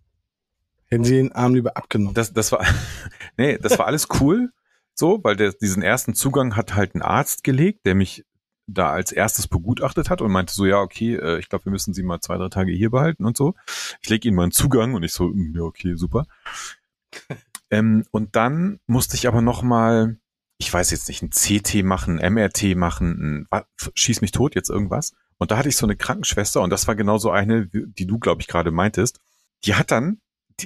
[0.86, 2.14] Hätten sie den Arm lieber abgenommen.
[2.14, 2.60] das, das war,
[3.36, 4.52] nee, das war alles cool,
[4.94, 8.24] so, weil der, diesen ersten Zugang hat halt ein Arzt gelegt, der mich
[8.72, 11.94] da als erstes begutachtet hat und meinte so, ja, okay, äh, ich glaube, wir müssen
[11.94, 13.54] sie mal zwei, drei Tage hier behalten und so.
[14.02, 16.26] Ich lege ihnen mal einen Zugang und ich so, mm, ja, okay, super.
[17.70, 20.16] ähm, und dann musste ich aber noch mal
[20.60, 23.62] ich weiß jetzt nicht, ein CT machen, ein MRT machen, ein,
[23.94, 25.14] schieß mich tot, jetzt irgendwas.
[25.38, 28.18] Und da hatte ich so eine Krankenschwester und das war genau so eine, die du,
[28.18, 29.20] glaube ich, gerade meintest.
[29.64, 30.20] Die hat dann,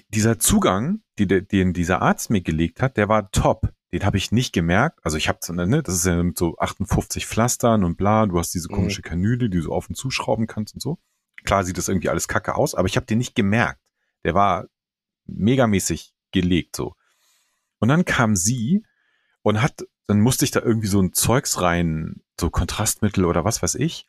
[0.09, 3.73] dieser Zugang, die, den dieser Arzt mir gelegt hat, der war top.
[3.95, 4.99] Den habe ich nicht gemerkt.
[5.05, 8.53] Also ich habe, ne, das ist ja mit so 58 Pflastern und bla, du hast
[8.53, 8.75] diese mhm.
[8.75, 10.99] komische Kanüle, die du auf und zuschrauben kannst und so.
[11.45, 13.81] Klar sieht das irgendwie alles kacke aus, aber ich habe den nicht gemerkt.
[14.25, 14.67] Der war
[15.27, 16.97] megamäßig gelegt so.
[17.79, 18.85] Und dann kam sie
[19.43, 23.63] und hat, dann musste ich da irgendwie so ein Zeugs rein, so Kontrastmittel oder was
[23.63, 24.09] weiß ich.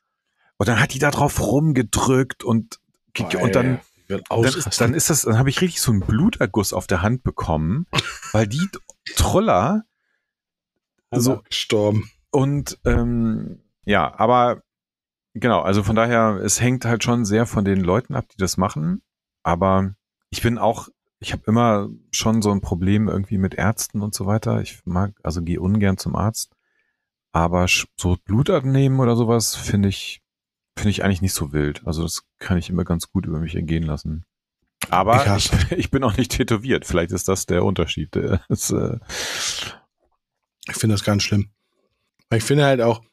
[0.57, 2.79] Und dann hat die da drauf rumgedrückt und,
[3.13, 6.73] Boah, und dann, dann ist, dann ist das, dann habe ich richtig so einen Bluterguss
[6.73, 7.87] auf der Hand bekommen,
[8.31, 8.69] weil die
[9.15, 9.83] Troller
[11.11, 12.09] so gestorben.
[12.31, 14.63] Und ähm, ja, aber
[15.33, 18.57] genau, also von daher, es hängt halt schon sehr von den Leuten ab, die das
[18.57, 19.01] machen.
[19.43, 19.93] Aber
[20.29, 20.89] ich bin auch
[21.19, 24.61] ich habe immer schon so ein Problem irgendwie mit Ärzten und so weiter.
[24.61, 26.55] Ich mag, also gehe ungern zum Arzt.
[27.31, 30.21] Aber so Blut abnehmen oder sowas finde ich,
[30.77, 31.85] finde ich eigentlich nicht so wild.
[31.85, 34.25] Also das kann ich immer ganz gut über mich ergehen lassen.
[34.89, 36.85] Aber ich, ich, bin auch nicht tätowiert.
[36.85, 38.15] Vielleicht ist das der Unterschied.
[38.49, 38.99] Das, äh
[40.67, 41.49] ich finde das ganz schlimm.
[42.31, 43.03] Ich finde halt auch,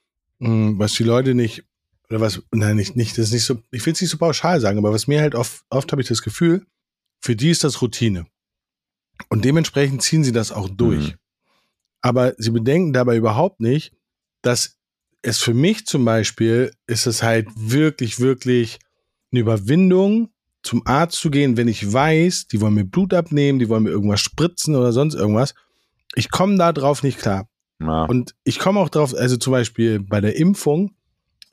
[0.40, 1.64] hm, was die Leute nicht,
[2.08, 4.60] oder was, nein, nicht, nicht, das ist nicht so, ich will es nicht so pauschal
[4.60, 6.66] sagen, aber was mir halt oft, oft habe ich das Gefühl,
[7.20, 8.26] für die ist das Routine.
[9.28, 11.12] Und dementsprechend ziehen sie das auch durch.
[11.12, 11.18] Mhm.
[12.00, 13.94] Aber sie bedenken dabei überhaupt nicht,
[14.42, 14.78] dass
[15.22, 18.78] es für mich zum Beispiel ist es halt wirklich, wirklich
[19.30, 20.30] eine Überwindung,
[20.62, 23.90] zum Arzt zu gehen, wenn ich weiß, die wollen mir Blut abnehmen, die wollen mir
[23.90, 25.54] irgendwas spritzen oder sonst irgendwas.
[26.14, 27.48] Ich komme da drauf nicht klar.
[27.80, 28.04] Ja.
[28.04, 30.94] Und ich komme auch drauf, also zum Beispiel bei der Impfung,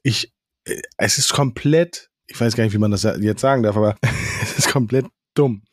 [0.03, 0.32] ich,
[0.65, 3.97] äh, es ist komplett, ich weiß gar nicht, wie man das jetzt sagen darf, aber
[4.43, 5.63] es ist komplett dumm.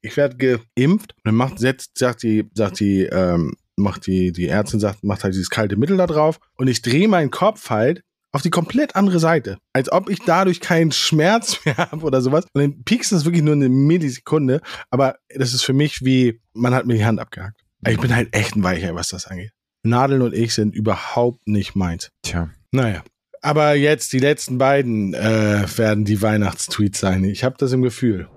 [0.00, 4.48] Ich werde geimpft und dann macht, setzt, sagt die, sagt die, ähm, macht die, die
[4.48, 8.02] Ärztin sagt, macht halt dieses kalte Mittel da drauf und ich drehe meinen Kopf halt
[8.32, 9.58] auf die komplett andere Seite.
[9.72, 12.44] Als ob ich dadurch keinen Schmerz mehr habe oder sowas.
[12.52, 14.60] Und dann piekst das wirklich nur eine Millisekunde.
[14.90, 17.60] Aber das ist für mich wie, man hat mir die Hand abgehakt.
[17.86, 19.52] Ich bin halt echt ein Weicher, was das angeht.
[19.82, 22.10] Nadeln und ich sind überhaupt nicht meins.
[22.22, 22.50] Tja.
[22.72, 23.02] Naja.
[23.42, 27.24] Aber jetzt die letzten beiden äh, werden die Weihnachtstweets sein.
[27.24, 28.28] Ich habe das im Gefühl.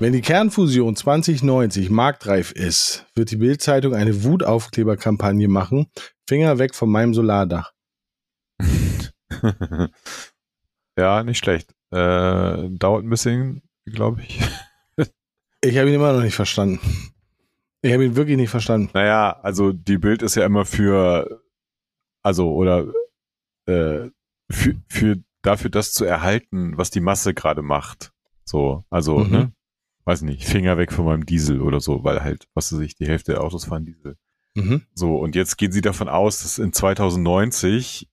[0.00, 5.88] Wenn die Kernfusion 2090 marktreif ist, wird die Bildzeitung eine Wutaufkleberkampagne machen.
[6.26, 7.74] Finger weg von meinem Solardach.
[10.96, 11.74] ja, nicht schlecht.
[11.90, 14.40] Äh, dauert ein bisschen, glaube ich.
[15.60, 16.80] ich habe ihn immer noch nicht verstanden.
[17.82, 18.88] Ich habe ihn wirklich nicht verstanden.
[18.94, 21.42] Naja, also die Bild ist ja immer für,
[22.22, 22.86] also oder
[23.66, 24.08] äh,
[24.50, 28.14] für, für dafür das zu erhalten, was die Masse gerade macht.
[28.46, 29.30] So, also, mhm.
[29.30, 29.52] ne?
[30.10, 33.06] Weiß nicht, Finger weg von meinem Diesel oder so, weil halt, was weiß ich, die
[33.06, 34.16] Hälfte der Autos fahren Diesel.
[34.54, 34.82] Mhm.
[34.92, 38.08] So, und jetzt gehen sie davon aus, dass in 2090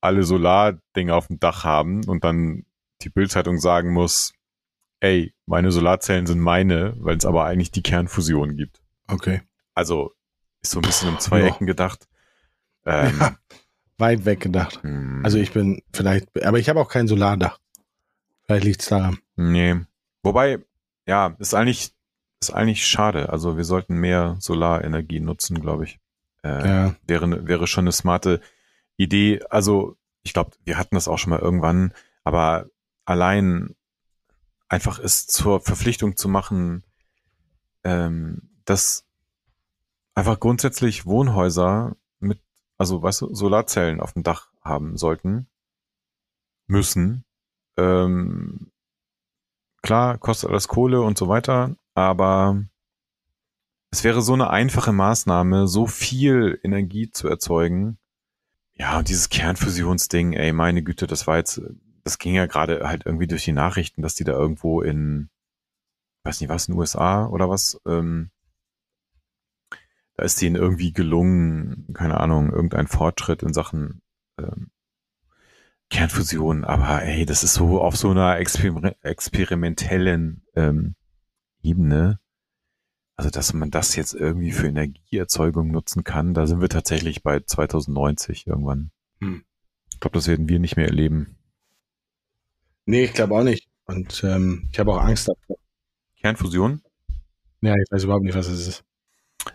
[0.00, 2.64] alle Solardinger auf dem Dach haben und dann
[3.02, 4.32] die Bildzeitung sagen muss,
[4.98, 8.82] ey, meine Solarzellen sind meine, weil es aber eigentlich die Kernfusion gibt.
[9.06, 9.42] Okay.
[9.74, 10.12] Also
[10.60, 11.42] ist so ein bisschen um zwei.
[11.42, 12.08] Ecken gedacht.
[12.86, 13.36] Ähm, ja,
[13.98, 14.82] weit weg gedacht.
[14.82, 15.20] Hm.
[15.22, 17.58] Also ich bin vielleicht, aber ich habe auch kein Solardach.
[18.44, 19.18] Vielleicht liegt es daran.
[19.36, 19.76] Nee.
[20.22, 20.64] Wobei,
[21.08, 21.94] ja, ist eigentlich,
[22.40, 23.30] ist eigentlich schade.
[23.30, 25.98] Also wir sollten mehr Solarenergie nutzen, glaube ich.
[26.44, 26.94] Äh, ja.
[27.06, 28.40] wäre, wäre schon eine smarte
[28.96, 29.40] Idee.
[29.48, 31.94] Also ich glaube, wir hatten das auch schon mal irgendwann,
[32.24, 32.66] aber
[33.06, 33.74] allein
[34.68, 36.84] einfach es zur Verpflichtung zu machen,
[37.84, 39.06] ähm, dass
[40.14, 42.40] einfach grundsätzlich Wohnhäuser mit,
[42.76, 45.46] also weißt du, Solarzellen auf dem Dach haben sollten,
[46.66, 47.24] müssen,
[47.78, 48.70] ähm,
[49.82, 52.64] klar, kostet alles Kohle und so weiter, aber
[53.90, 57.98] es wäre so eine einfache Maßnahme, so viel Energie zu erzeugen.
[58.74, 61.60] Ja, und dieses Kernfusionsding, ey, meine Güte, das war jetzt,
[62.04, 65.30] das ging ja gerade halt irgendwie durch die Nachrichten, dass die da irgendwo in,
[66.24, 68.30] weiß nicht was, in den USA oder was, ähm,
[70.14, 74.02] da ist denen irgendwie gelungen, keine Ahnung, irgendein Fortschritt in Sachen
[74.38, 74.70] ähm,
[75.90, 80.94] Kernfusion, aber ey, das ist so auf so einer exper experimentellen ähm,
[81.62, 82.20] Ebene.
[83.16, 87.40] Also, dass man das jetzt irgendwie für Energieerzeugung nutzen kann, da sind wir tatsächlich bei
[87.40, 88.92] 2090 irgendwann.
[89.20, 89.44] Hm.
[89.92, 91.36] Ich glaube, das werden wir nicht mehr erleben.
[92.86, 93.68] Nee, ich glaube auch nicht.
[93.86, 95.56] Und ähm, ich habe auch Angst davor.
[96.20, 96.82] Kernfusion?
[97.60, 98.84] Ja, ich weiß überhaupt nicht, was es ist.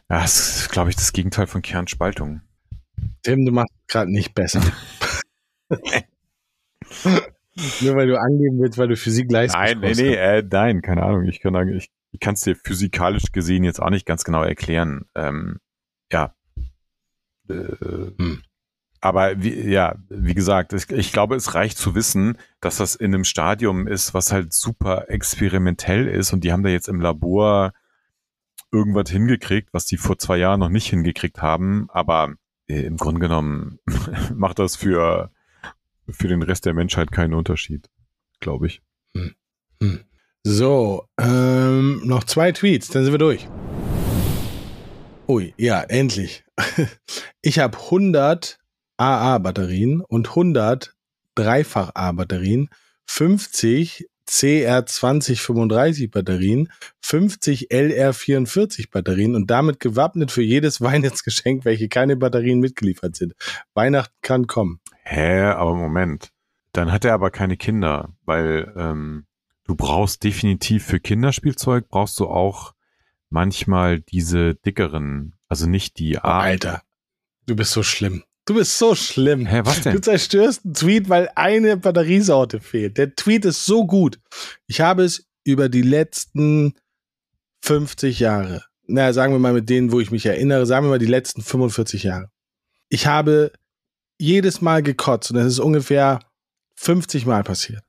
[0.09, 2.41] Ja, das ist, glaube ich, das Gegenteil von Kernspaltung.
[3.21, 4.61] Tim, du machst gerade nicht besser.
[7.81, 9.59] Nur weil du angeben willst, weil du Physik leistest.
[9.59, 11.25] Nein, nee, nee, äh, nein, keine Ahnung.
[11.25, 15.05] Ich kann ich, ich kann es dir physikalisch gesehen jetzt auch nicht ganz genau erklären.
[15.15, 15.59] Ähm,
[16.11, 16.33] ja,
[17.49, 17.53] Äh,
[18.17, 18.41] hm.
[19.01, 23.13] Aber wie, ja, wie gesagt, ich, ich, glaube, es reicht zu wissen, dass das in
[23.13, 27.73] einem Stadium ist, was halt super experimentell ist und die haben da jetzt im Labor
[28.71, 31.87] irgendwas hingekriegt, was die vor zwei Jahren noch nicht hingekriegt haben.
[31.89, 32.33] Aber
[32.67, 33.79] äh, im Grunde genommen
[34.33, 35.31] macht das für,
[36.09, 37.89] für den Rest der Menschheit keinen Unterschied,
[38.39, 38.81] glaube ich.
[39.15, 39.35] Hm.
[39.81, 40.03] Hm.
[40.43, 43.47] So, ähm, noch zwei Tweets, dann sind wir durch.
[45.27, 46.43] Ui, ja, endlich.
[47.45, 48.57] Ich habe 100
[48.95, 50.95] AA-Batterien und 100
[51.35, 52.69] Dreifach-A-Batterien,
[53.05, 56.71] 50 CR2035 Batterien,
[57.01, 63.33] 50 LR44 Batterien und damit gewappnet für jedes Weihnachtsgeschenk, welche keine Batterien mitgeliefert sind.
[63.73, 64.79] Weihnachten kann kommen.
[65.03, 66.29] Hä, aber Moment.
[66.71, 69.25] Dann hat er aber keine Kinder, weil ähm,
[69.65, 72.73] du brauchst definitiv für Kinderspielzeug brauchst du auch
[73.29, 76.39] manchmal diese dickeren, also nicht die A.
[76.39, 76.81] Oh, Alter,
[77.45, 78.23] du bist so schlimm.
[78.45, 79.45] Du bist so schlimm.
[79.45, 79.93] Hä, was denn?
[79.93, 82.97] Du zerstörst einen Tweet, weil eine Batteriesorte fehlt.
[82.97, 84.19] Der Tweet ist so gut.
[84.67, 86.73] Ich habe es über die letzten
[87.61, 90.99] 50 Jahre, naja, sagen wir mal mit denen, wo ich mich erinnere, sagen wir mal
[90.99, 92.29] die letzten 45 Jahre.
[92.89, 93.51] Ich habe
[94.19, 96.19] jedes Mal gekotzt und das ist ungefähr
[96.75, 97.83] 50 Mal passiert,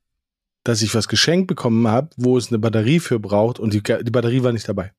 [0.62, 4.11] dass ich was geschenkt bekommen habe, wo es eine Batterie für braucht und die, die
[4.11, 4.92] Batterie war nicht dabei.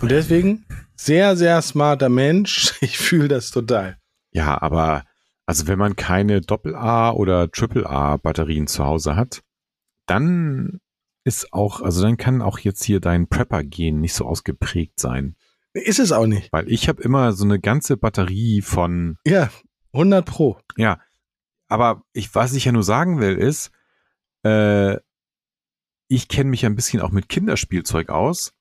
[0.00, 0.64] Und deswegen
[0.96, 2.74] sehr, sehr smarter Mensch.
[2.80, 3.98] Ich fühle das total.
[4.36, 5.04] Ja, aber
[5.46, 9.42] also wenn man keine Doppel-A oder Triple-A-Batterien zu Hause hat,
[10.04, 10.78] dann
[11.24, 15.36] ist auch, also dann kann auch jetzt hier dein Prepper-Gen nicht so ausgeprägt sein.
[15.72, 16.52] Ist es auch nicht.
[16.52, 19.16] Weil ich habe immer so eine ganze Batterie von.
[19.26, 19.48] Ja,
[19.94, 20.58] 100 Pro.
[20.76, 21.00] Ja,
[21.66, 23.70] aber ich, was ich ja nur sagen will, ist,
[24.44, 24.98] äh,
[26.08, 28.52] ich kenne mich ein bisschen auch mit Kinderspielzeug aus.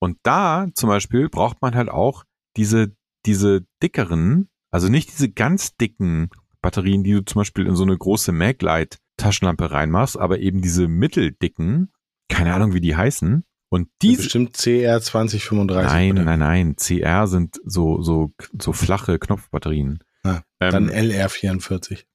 [0.00, 2.24] Und da zum Beispiel braucht man halt auch
[2.56, 6.30] diese, diese dickeren also nicht diese ganz dicken
[6.62, 10.88] Batterien, die du zum Beispiel in so eine große Maglite Taschenlampe reinmachst, aber eben diese
[10.88, 11.92] mitteldicken,
[12.28, 13.44] keine Ahnung, wie die heißen.
[13.68, 15.92] Und die bestimmt CR 2035.
[15.92, 16.24] Nein, oder?
[16.24, 16.76] nein, nein.
[16.76, 20.00] CR sind so so so flache Knopfbatterien.
[20.24, 22.06] Ah, dann ähm, LR 44.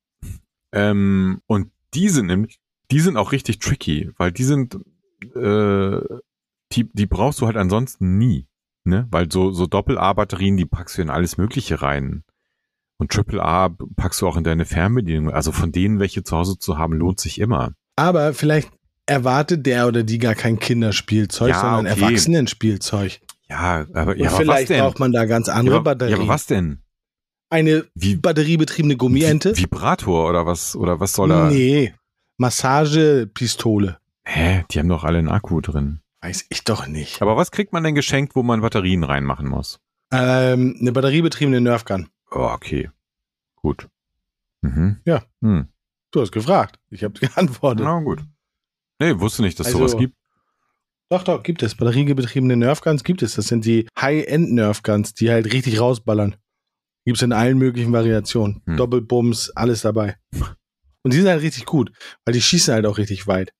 [0.74, 2.60] Ähm, und die sind nämlich,
[2.92, 4.76] die sind auch richtig tricky, weil die sind,
[5.36, 6.00] äh,
[6.74, 8.48] die, die brauchst du halt ansonsten nie,
[8.84, 9.08] ne?
[9.10, 12.24] Weil so so Doppel A Batterien, die packst du in alles Mögliche rein.
[13.00, 15.32] Und AAA packst du auch in deine Fernbedienung.
[15.32, 17.74] Also von denen welche zu Hause zu haben, lohnt sich immer.
[17.96, 18.72] Aber vielleicht
[19.06, 22.02] erwartet der oder die gar kein Kinderspielzeug, ja, sondern okay.
[22.02, 23.20] Erwachsenenspielzeug.
[23.50, 26.18] Ja, aber, ja, aber vielleicht braucht man da ganz andere ja, Batterien.
[26.18, 26.82] Ja, aber was denn?
[27.50, 29.56] Eine Wie, batteriebetriebene Gummiente?
[29.58, 30.76] Vibrator oder was?
[30.76, 31.50] Oder was soll da?
[31.50, 31.94] Nee,
[32.38, 34.00] Massagepistole.
[34.26, 34.66] Hä?
[34.70, 36.02] Die haben doch alle einen Akku drin.
[36.22, 37.22] Weiß ich doch nicht.
[37.22, 39.80] Aber was kriegt man denn geschenkt, wo man Batterien reinmachen muss?
[40.12, 42.10] Ähm, eine batteriebetriebene Nerfgun.
[42.32, 42.90] Oh, okay.
[43.56, 43.88] Gut.
[44.62, 45.02] Mhm.
[45.06, 45.24] Ja.
[45.42, 45.68] Hm.
[46.12, 46.80] Du hast gefragt.
[46.90, 47.86] Ich habe geantwortet.
[47.86, 48.24] Na gut.
[49.00, 50.16] Nee, wusste nicht, dass also, sowas gibt.
[51.10, 51.76] Doch, doch, gibt es.
[51.76, 53.36] Batteriebetriebene Nerfguns gibt es.
[53.36, 56.36] Das sind die High-End Nerfguns, die halt richtig rausballern.
[57.06, 58.62] Gibt es in allen möglichen Variationen.
[58.66, 58.78] Hm.
[58.78, 60.18] Doppelbums, alles dabei.
[61.04, 61.92] Und die sind halt richtig gut,
[62.26, 63.54] weil die schießen halt auch richtig weit.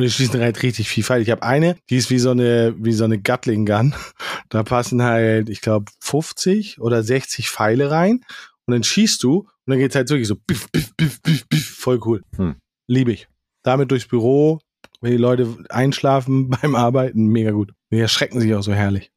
[0.00, 1.20] Und die schießen halt richtig viel Pfeil.
[1.20, 3.94] Ich habe eine, die ist wie so eine, wie so eine Gatling Gun.
[4.48, 8.24] Da passen halt, ich glaube, 50 oder 60 Pfeile rein.
[8.64, 11.76] Und dann schießt du und dann geht's halt wirklich so biff, biff, biff, biff, biff.
[11.76, 12.22] Voll cool.
[12.34, 12.56] Hm.
[12.86, 13.28] Liebe ich.
[13.62, 14.60] Damit durchs Büro,
[15.02, 17.74] wenn die Leute einschlafen beim Arbeiten, mega gut.
[17.90, 19.12] Die erschrecken sich auch so herrlich.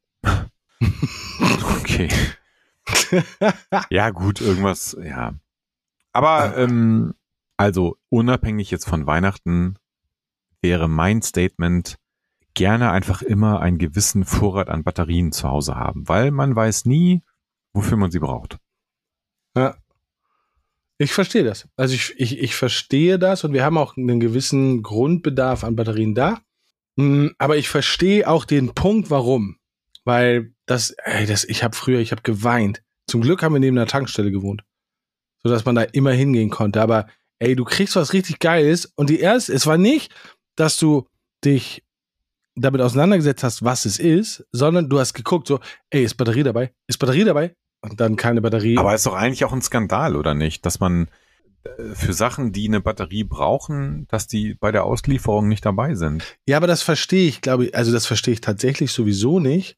[1.80, 2.10] okay.
[3.88, 5.32] ja, gut, irgendwas, ja.
[6.12, 7.14] Aber ähm,
[7.56, 9.78] also unabhängig jetzt von Weihnachten
[10.64, 11.98] wäre mein Statement,
[12.54, 17.20] gerne einfach immer einen gewissen Vorrat an Batterien zu Hause haben, weil man weiß nie,
[17.74, 18.56] wofür man sie braucht.
[19.54, 19.76] Ja.
[20.96, 21.68] Ich verstehe das.
[21.76, 26.14] Also ich, ich, ich verstehe das und wir haben auch einen gewissen Grundbedarf an Batterien
[26.14, 26.40] da.
[26.96, 29.58] Hm, aber ich verstehe auch den Punkt, warum.
[30.04, 32.82] Weil das, ey, das, ich habe früher, ich habe geweint.
[33.06, 34.64] Zum Glück haben wir neben einer Tankstelle gewohnt.
[35.42, 36.80] Sodass man da immer hingehen konnte.
[36.80, 37.06] Aber
[37.38, 40.14] ey, du kriegst was richtig Geiles und die erste, es war nicht,
[40.56, 41.08] dass du
[41.44, 41.82] dich
[42.56, 46.72] damit auseinandergesetzt hast, was es ist, sondern du hast geguckt, so, ey, ist Batterie dabei?
[46.86, 47.54] Ist Batterie dabei?
[47.80, 48.78] Und dann keine Batterie.
[48.78, 50.64] Aber ist doch eigentlich auch ein Skandal, oder nicht?
[50.64, 51.08] Dass man
[51.64, 56.22] äh, für Sachen, die eine Batterie brauchen, dass die bei der Auslieferung nicht dabei sind.
[56.46, 59.76] Ja, aber das verstehe ich, glaube ich, also das verstehe ich tatsächlich sowieso nicht.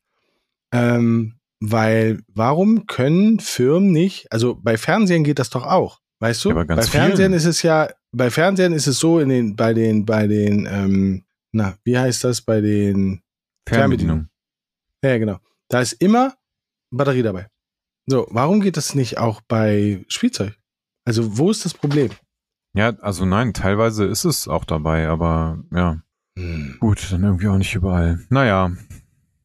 [0.73, 6.51] Ähm, weil warum können Firmen nicht, also bei Fernsehen geht das doch auch, weißt du?
[6.51, 7.33] Ja, bei Fernsehen vielen.
[7.33, 11.25] ist es ja, bei Fernsehen ist es so in den, bei den, bei den, ähm,
[11.53, 13.23] na, wie heißt das, bei den
[13.69, 14.31] Fernbedienungen.
[15.05, 15.39] Ja, genau.
[15.69, 16.35] Da ist immer
[16.91, 17.49] Batterie dabei.
[18.07, 20.57] So, warum geht das nicht auch bei Spielzeug?
[21.05, 22.11] Also, wo ist das Problem?
[22.75, 26.01] Ja, also nein, teilweise ist es auch dabei, aber ja.
[26.39, 26.77] Hm.
[26.81, 28.21] Gut, dann irgendwie auch nicht überall.
[28.29, 28.73] Naja.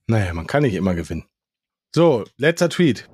[0.07, 1.25] Naja, man kann nicht immer gewinnen.
[1.93, 3.09] So, letzter Tweet.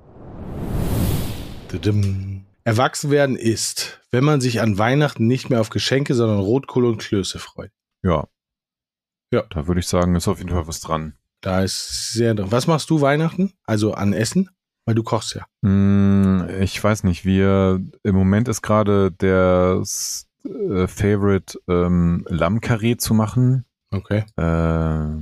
[2.64, 6.98] Erwachsen werden ist, wenn man sich an Weihnachten nicht mehr auf Geschenke, sondern Rotkohl und
[6.98, 7.70] Klöße freut.
[8.02, 8.26] Ja.
[9.32, 9.42] Ja.
[9.50, 11.14] Da würde ich sagen, ist auf jeden Fall was dran.
[11.40, 12.50] Da ist sehr drin.
[12.50, 13.52] Was machst du Weihnachten?
[13.64, 14.50] Also an Essen?
[14.86, 15.44] Weil du kochst ja.
[15.62, 19.82] Hm, ich weiß nicht, wir im Moment ist gerade der
[20.44, 24.24] äh, Favorite ähm, Lammkarree zu machen, Okay.
[24.36, 25.20] äh,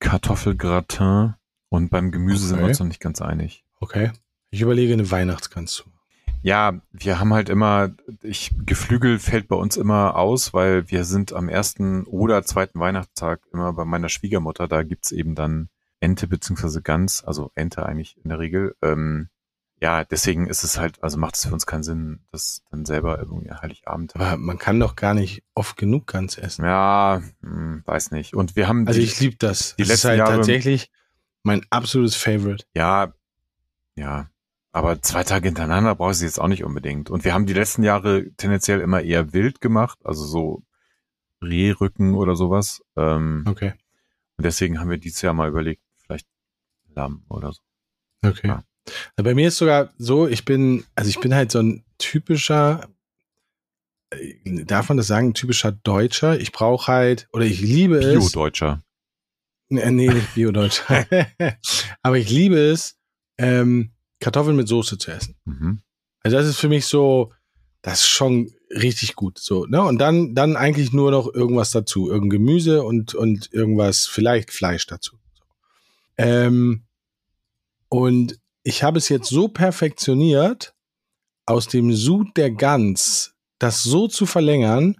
[0.00, 1.34] Kartoffelgratin
[1.70, 2.70] und beim Gemüse sind wir Okay.
[2.72, 3.64] uns noch nicht ganz einig.
[3.80, 4.10] Okay.
[4.50, 5.99] Ich überlege, eine Weihnachtsgans zu machen.
[6.42, 7.90] Ja, wir haben halt immer,
[8.22, 13.40] ich, Geflügel fällt bei uns immer aus, weil wir sind am ersten oder zweiten Weihnachtstag
[13.52, 14.66] immer bei meiner Schwiegermutter.
[14.66, 15.68] Da gibt's eben dann
[16.00, 18.74] Ente beziehungsweise Gans, also Ente eigentlich in der Regel.
[18.80, 19.28] Ähm,
[19.82, 23.18] ja, deswegen ist es halt, also macht es für uns keinen Sinn, das dann selber
[23.18, 24.14] irgendwie Heiligabend.
[24.16, 26.64] Aber man kann doch gar nicht oft genug Gans essen.
[26.64, 28.34] Ja, hm, weiß nicht.
[28.34, 29.76] Und wir haben Also die, ich liebe das.
[29.76, 30.90] die das ist letzten halt Jahre- tatsächlich
[31.42, 32.64] mein absolutes Favorite.
[32.74, 33.12] ja,
[33.96, 34.30] ja,
[34.72, 37.10] aber zwei Tage hintereinander brauche ich sie jetzt auch nicht unbedingt.
[37.10, 40.62] Und wir haben die letzten Jahre tendenziell immer eher wild gemacht, also so
[41.42, 42.82] Rehrücken oder sowas.
[42.96, 43.72] Ähm, Okay.
[44.36, 46.26] Und deswegen haben wir dieses Jahr mal überlegt, vielleicht
[46.94, 47.60] Lamm oder so.
[48.24, 48.46] Okay.
[48.48, 48.64] Ja.
[49.16, 52.88] Bei mir ist sogar so, ich bin, also ich bin halt so ein typischer,
[54.10, 56.40] äh, darf man das sagen, typischer Deutscher.
[56.40, 58.18] Ich brauche halt, oder ich liebe es.
[58.18, 58.82] Bio-Deutscher.
[59.68, 61.06] Nee, nee, nicht Bio-Deutscher.
[62.02, 62.98] Aber ich liebe es,
[63.36, 65.36] ähm, Kartoffeln mit Soße zu essen.
[65.44, 65.80] Mhm.
[66.22, 67.32] Also das ist für mich so,
[67.82, 69.38] das ist schon richtig gut.
[69.38, 69.82] So, ne?
[69.82, 72.08] Und dann, dann eigentlich nur noch irgendwas dazu.
[72.08, 75.16] Irgendein Gemüse und, und irgendwas, vielleicht Fleisch dazu.
[76.16, 76.84] Ähm,
[77.88, 80.74] und ich habe es jetzt so perfektioniert,
[81.46, 84.96] aus dem Sud der Gans das so zu verlängern,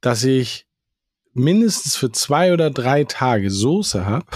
[0.00, 0.66] dass ich
[1.32, 4.26] mindestens für zwei oder drei Tage Soße habe,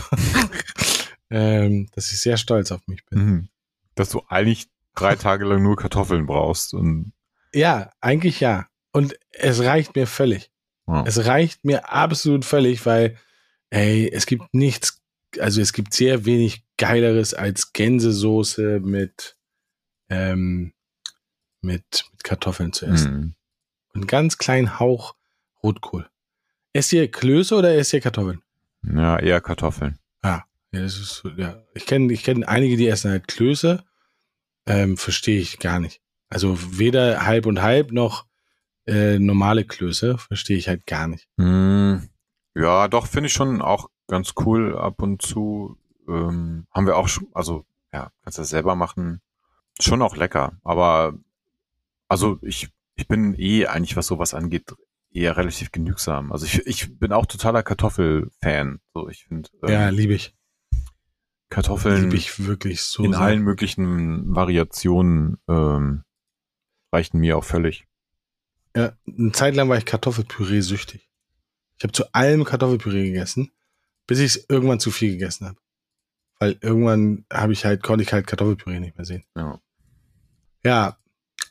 [1.31, 3.19] ähm, dass ich sehr stolz auf mich bin.
[3.19, 3.49] Mhm.
[3.95, 6.75] Dass du eigentlich drei Tage lang nur Kartoffeln brauchst.
[6.75, 7.13] Und,
[7.53, 8.67] Ja, eigentlich ja.
[8.93, 10.51] Und es reicht mir völlig.
[10.87, 11.05] ja.
[11.07, 13.17] Es reicht mir absolut völlig, weil,
[13.71, 15.03] ey, es gibt nichts,
[15.39, 19.37] also es gibt sehr wenig Geileres als Gänsesoße mit,
[20.09, 20.73] ähm,
[21.61, 23.15] mit, mit Kartoffeln zu essen.
[23.15, 23.35] Mhm.
[23.95, 25.15] Und ganz kleinen Hauch
[25.63, 26.09] Rotkohl.
[26.73, 28.43] Esst ihr Klöße oder esst ihr Kartoffeln?
[28.83, 29.99] ja, eher Kartoffeln.
[30.75, 31.63] Ja, das ist, ja.
[31.75, 33.85] Ich kenne ich kenn einige, die essen halt Klöße.
[34.67, 36.01] Ähm, Verstehe ich gar nicht.
[36.29, 38.27] Also weder halb und halb noch
[38.87, 41.29] äh, normale Klöße verstehe ich halt gar nicht.
[41.37, 42.09] Mhm.
[42.57, 45.79] Ja, doch, finde ich schon auch ganz cool ab und zu.
[46.09, 49.21] Ähm, haben wir auch schon, also ja, kannst das selber machen.
[49.81, 50.59] Schon auch lecker.
[50.65, 51.15] Aber
[52.09, 54.75] also ich, ich bin eh eigentlich, was sowas angeht,
[55.13, 56.33] eher relativ genügsam.
[56.33, 58.81] Also ich, ich bin auch totaler Kartoffelfan.
[58.93, 60.35] So, ich finde ähm, Ja, liebe ich.
[61.55, 63.05] Kartoffeln Liebe ich wirklich so.
[63.05, 63.21] in sehr.
[63.21, 66.03] allen möglichen Variationen ähm,
[66.93, 67.87] reichten mir auch völlig.
[68.75, 71.09] Ja, eine Zeit lang war ich Kartoffelpüree süchtig.
[71.79, 73.53] Ich habe zu allem Kartoffelpüree gegessen,
[74.09, 75.59] bis ich es irgendwann zu viel gegessen habe.
[76.41, 79.23] Weil irgendwann habe ich halt, konnte ich halt Kartoffelpüree nicht mehr sehen.
[79.37, 79.61] Ja.
[80.65, 80.99] Ja,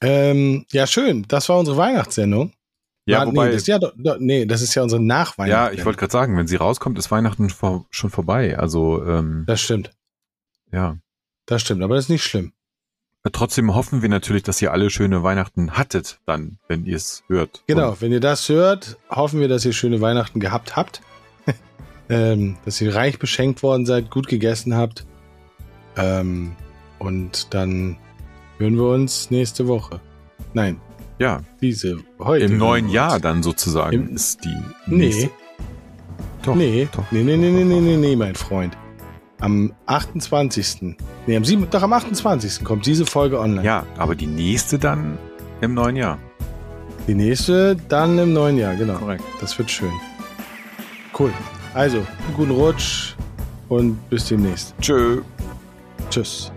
[0.01, 1.23] ähm, ja, schön.
[1.29, 2.51] Das war unsere Weihnachtssendung.
[3.05, 5.77] Ja, Ah, wobei, nee, das, ja, doch, nee, das ist ja unsere ja, Nachweihnachtssendung.
[5.79, 8.57] ich wollte gerade sagen, wenn sie rauskommt, ist Weihnachten vor, schon vorbei.
[8.57, 9.91] Also, ähm, Das stimmt.
[10.71, 10.97] ja.
[11.45, 12.53] Das stimmt, aber das ist nicht schlimm.
[13.31, 17.63] Trotzdem hoffen wir natürlich, dass ihr alle schöne Weihnachten hattet, dann, wenn ihr es hört.
[17.67, 21.01] Genau, Und, wenn ihr das hört, hoffen wir, dass ihr schöne Weihnachten gehabt habt.
[22.09, 25.05] ähm, dass ihr reich beschenkt worden seid, gut gegessen habt.
[25.97, 26.55] Ähm,
[26.99, 27.97] und dann
[28.57, 29.99] hören wir uns nächste Woche.
[30.53, 30.79] Nein,
[31.23, 32.45] ja, diese heute.
[32.45, 34.55] im neuen Jahr dann sozusagen Im- ist die.
[34.87, 35.29] Nee, nächste-
[36.43, 37.03] Doch, nee, doch.
[37.11, 38.77] nee, nee, nee, nee, nee, nee, nee, mein Freund.
[39.39, 40.95] Am 28.
[41.27, 42.63] Nee, am 7, doch am 28.
[42.63, 43.63] kommt diese Folge online.
[43.65, 45.17] Ja, aber die nächste dann
[45.61, 46.17] im neuen Jahr.
[47.07, 48.95] Die nächste dann im neuen Jahr, genau.
[48.99, 49.23] Korrekt.
[49.41, 49.91] Das wird schön.
[51.17, 51.31] Cool.
[51.73, 52.05] Also,
[52.37, 53.15] guten Rutsch
[53.69, 54.73] und bis demnächst.
[54.81, 55.21] Tschö.
[56.09, 56.51] Tschüss.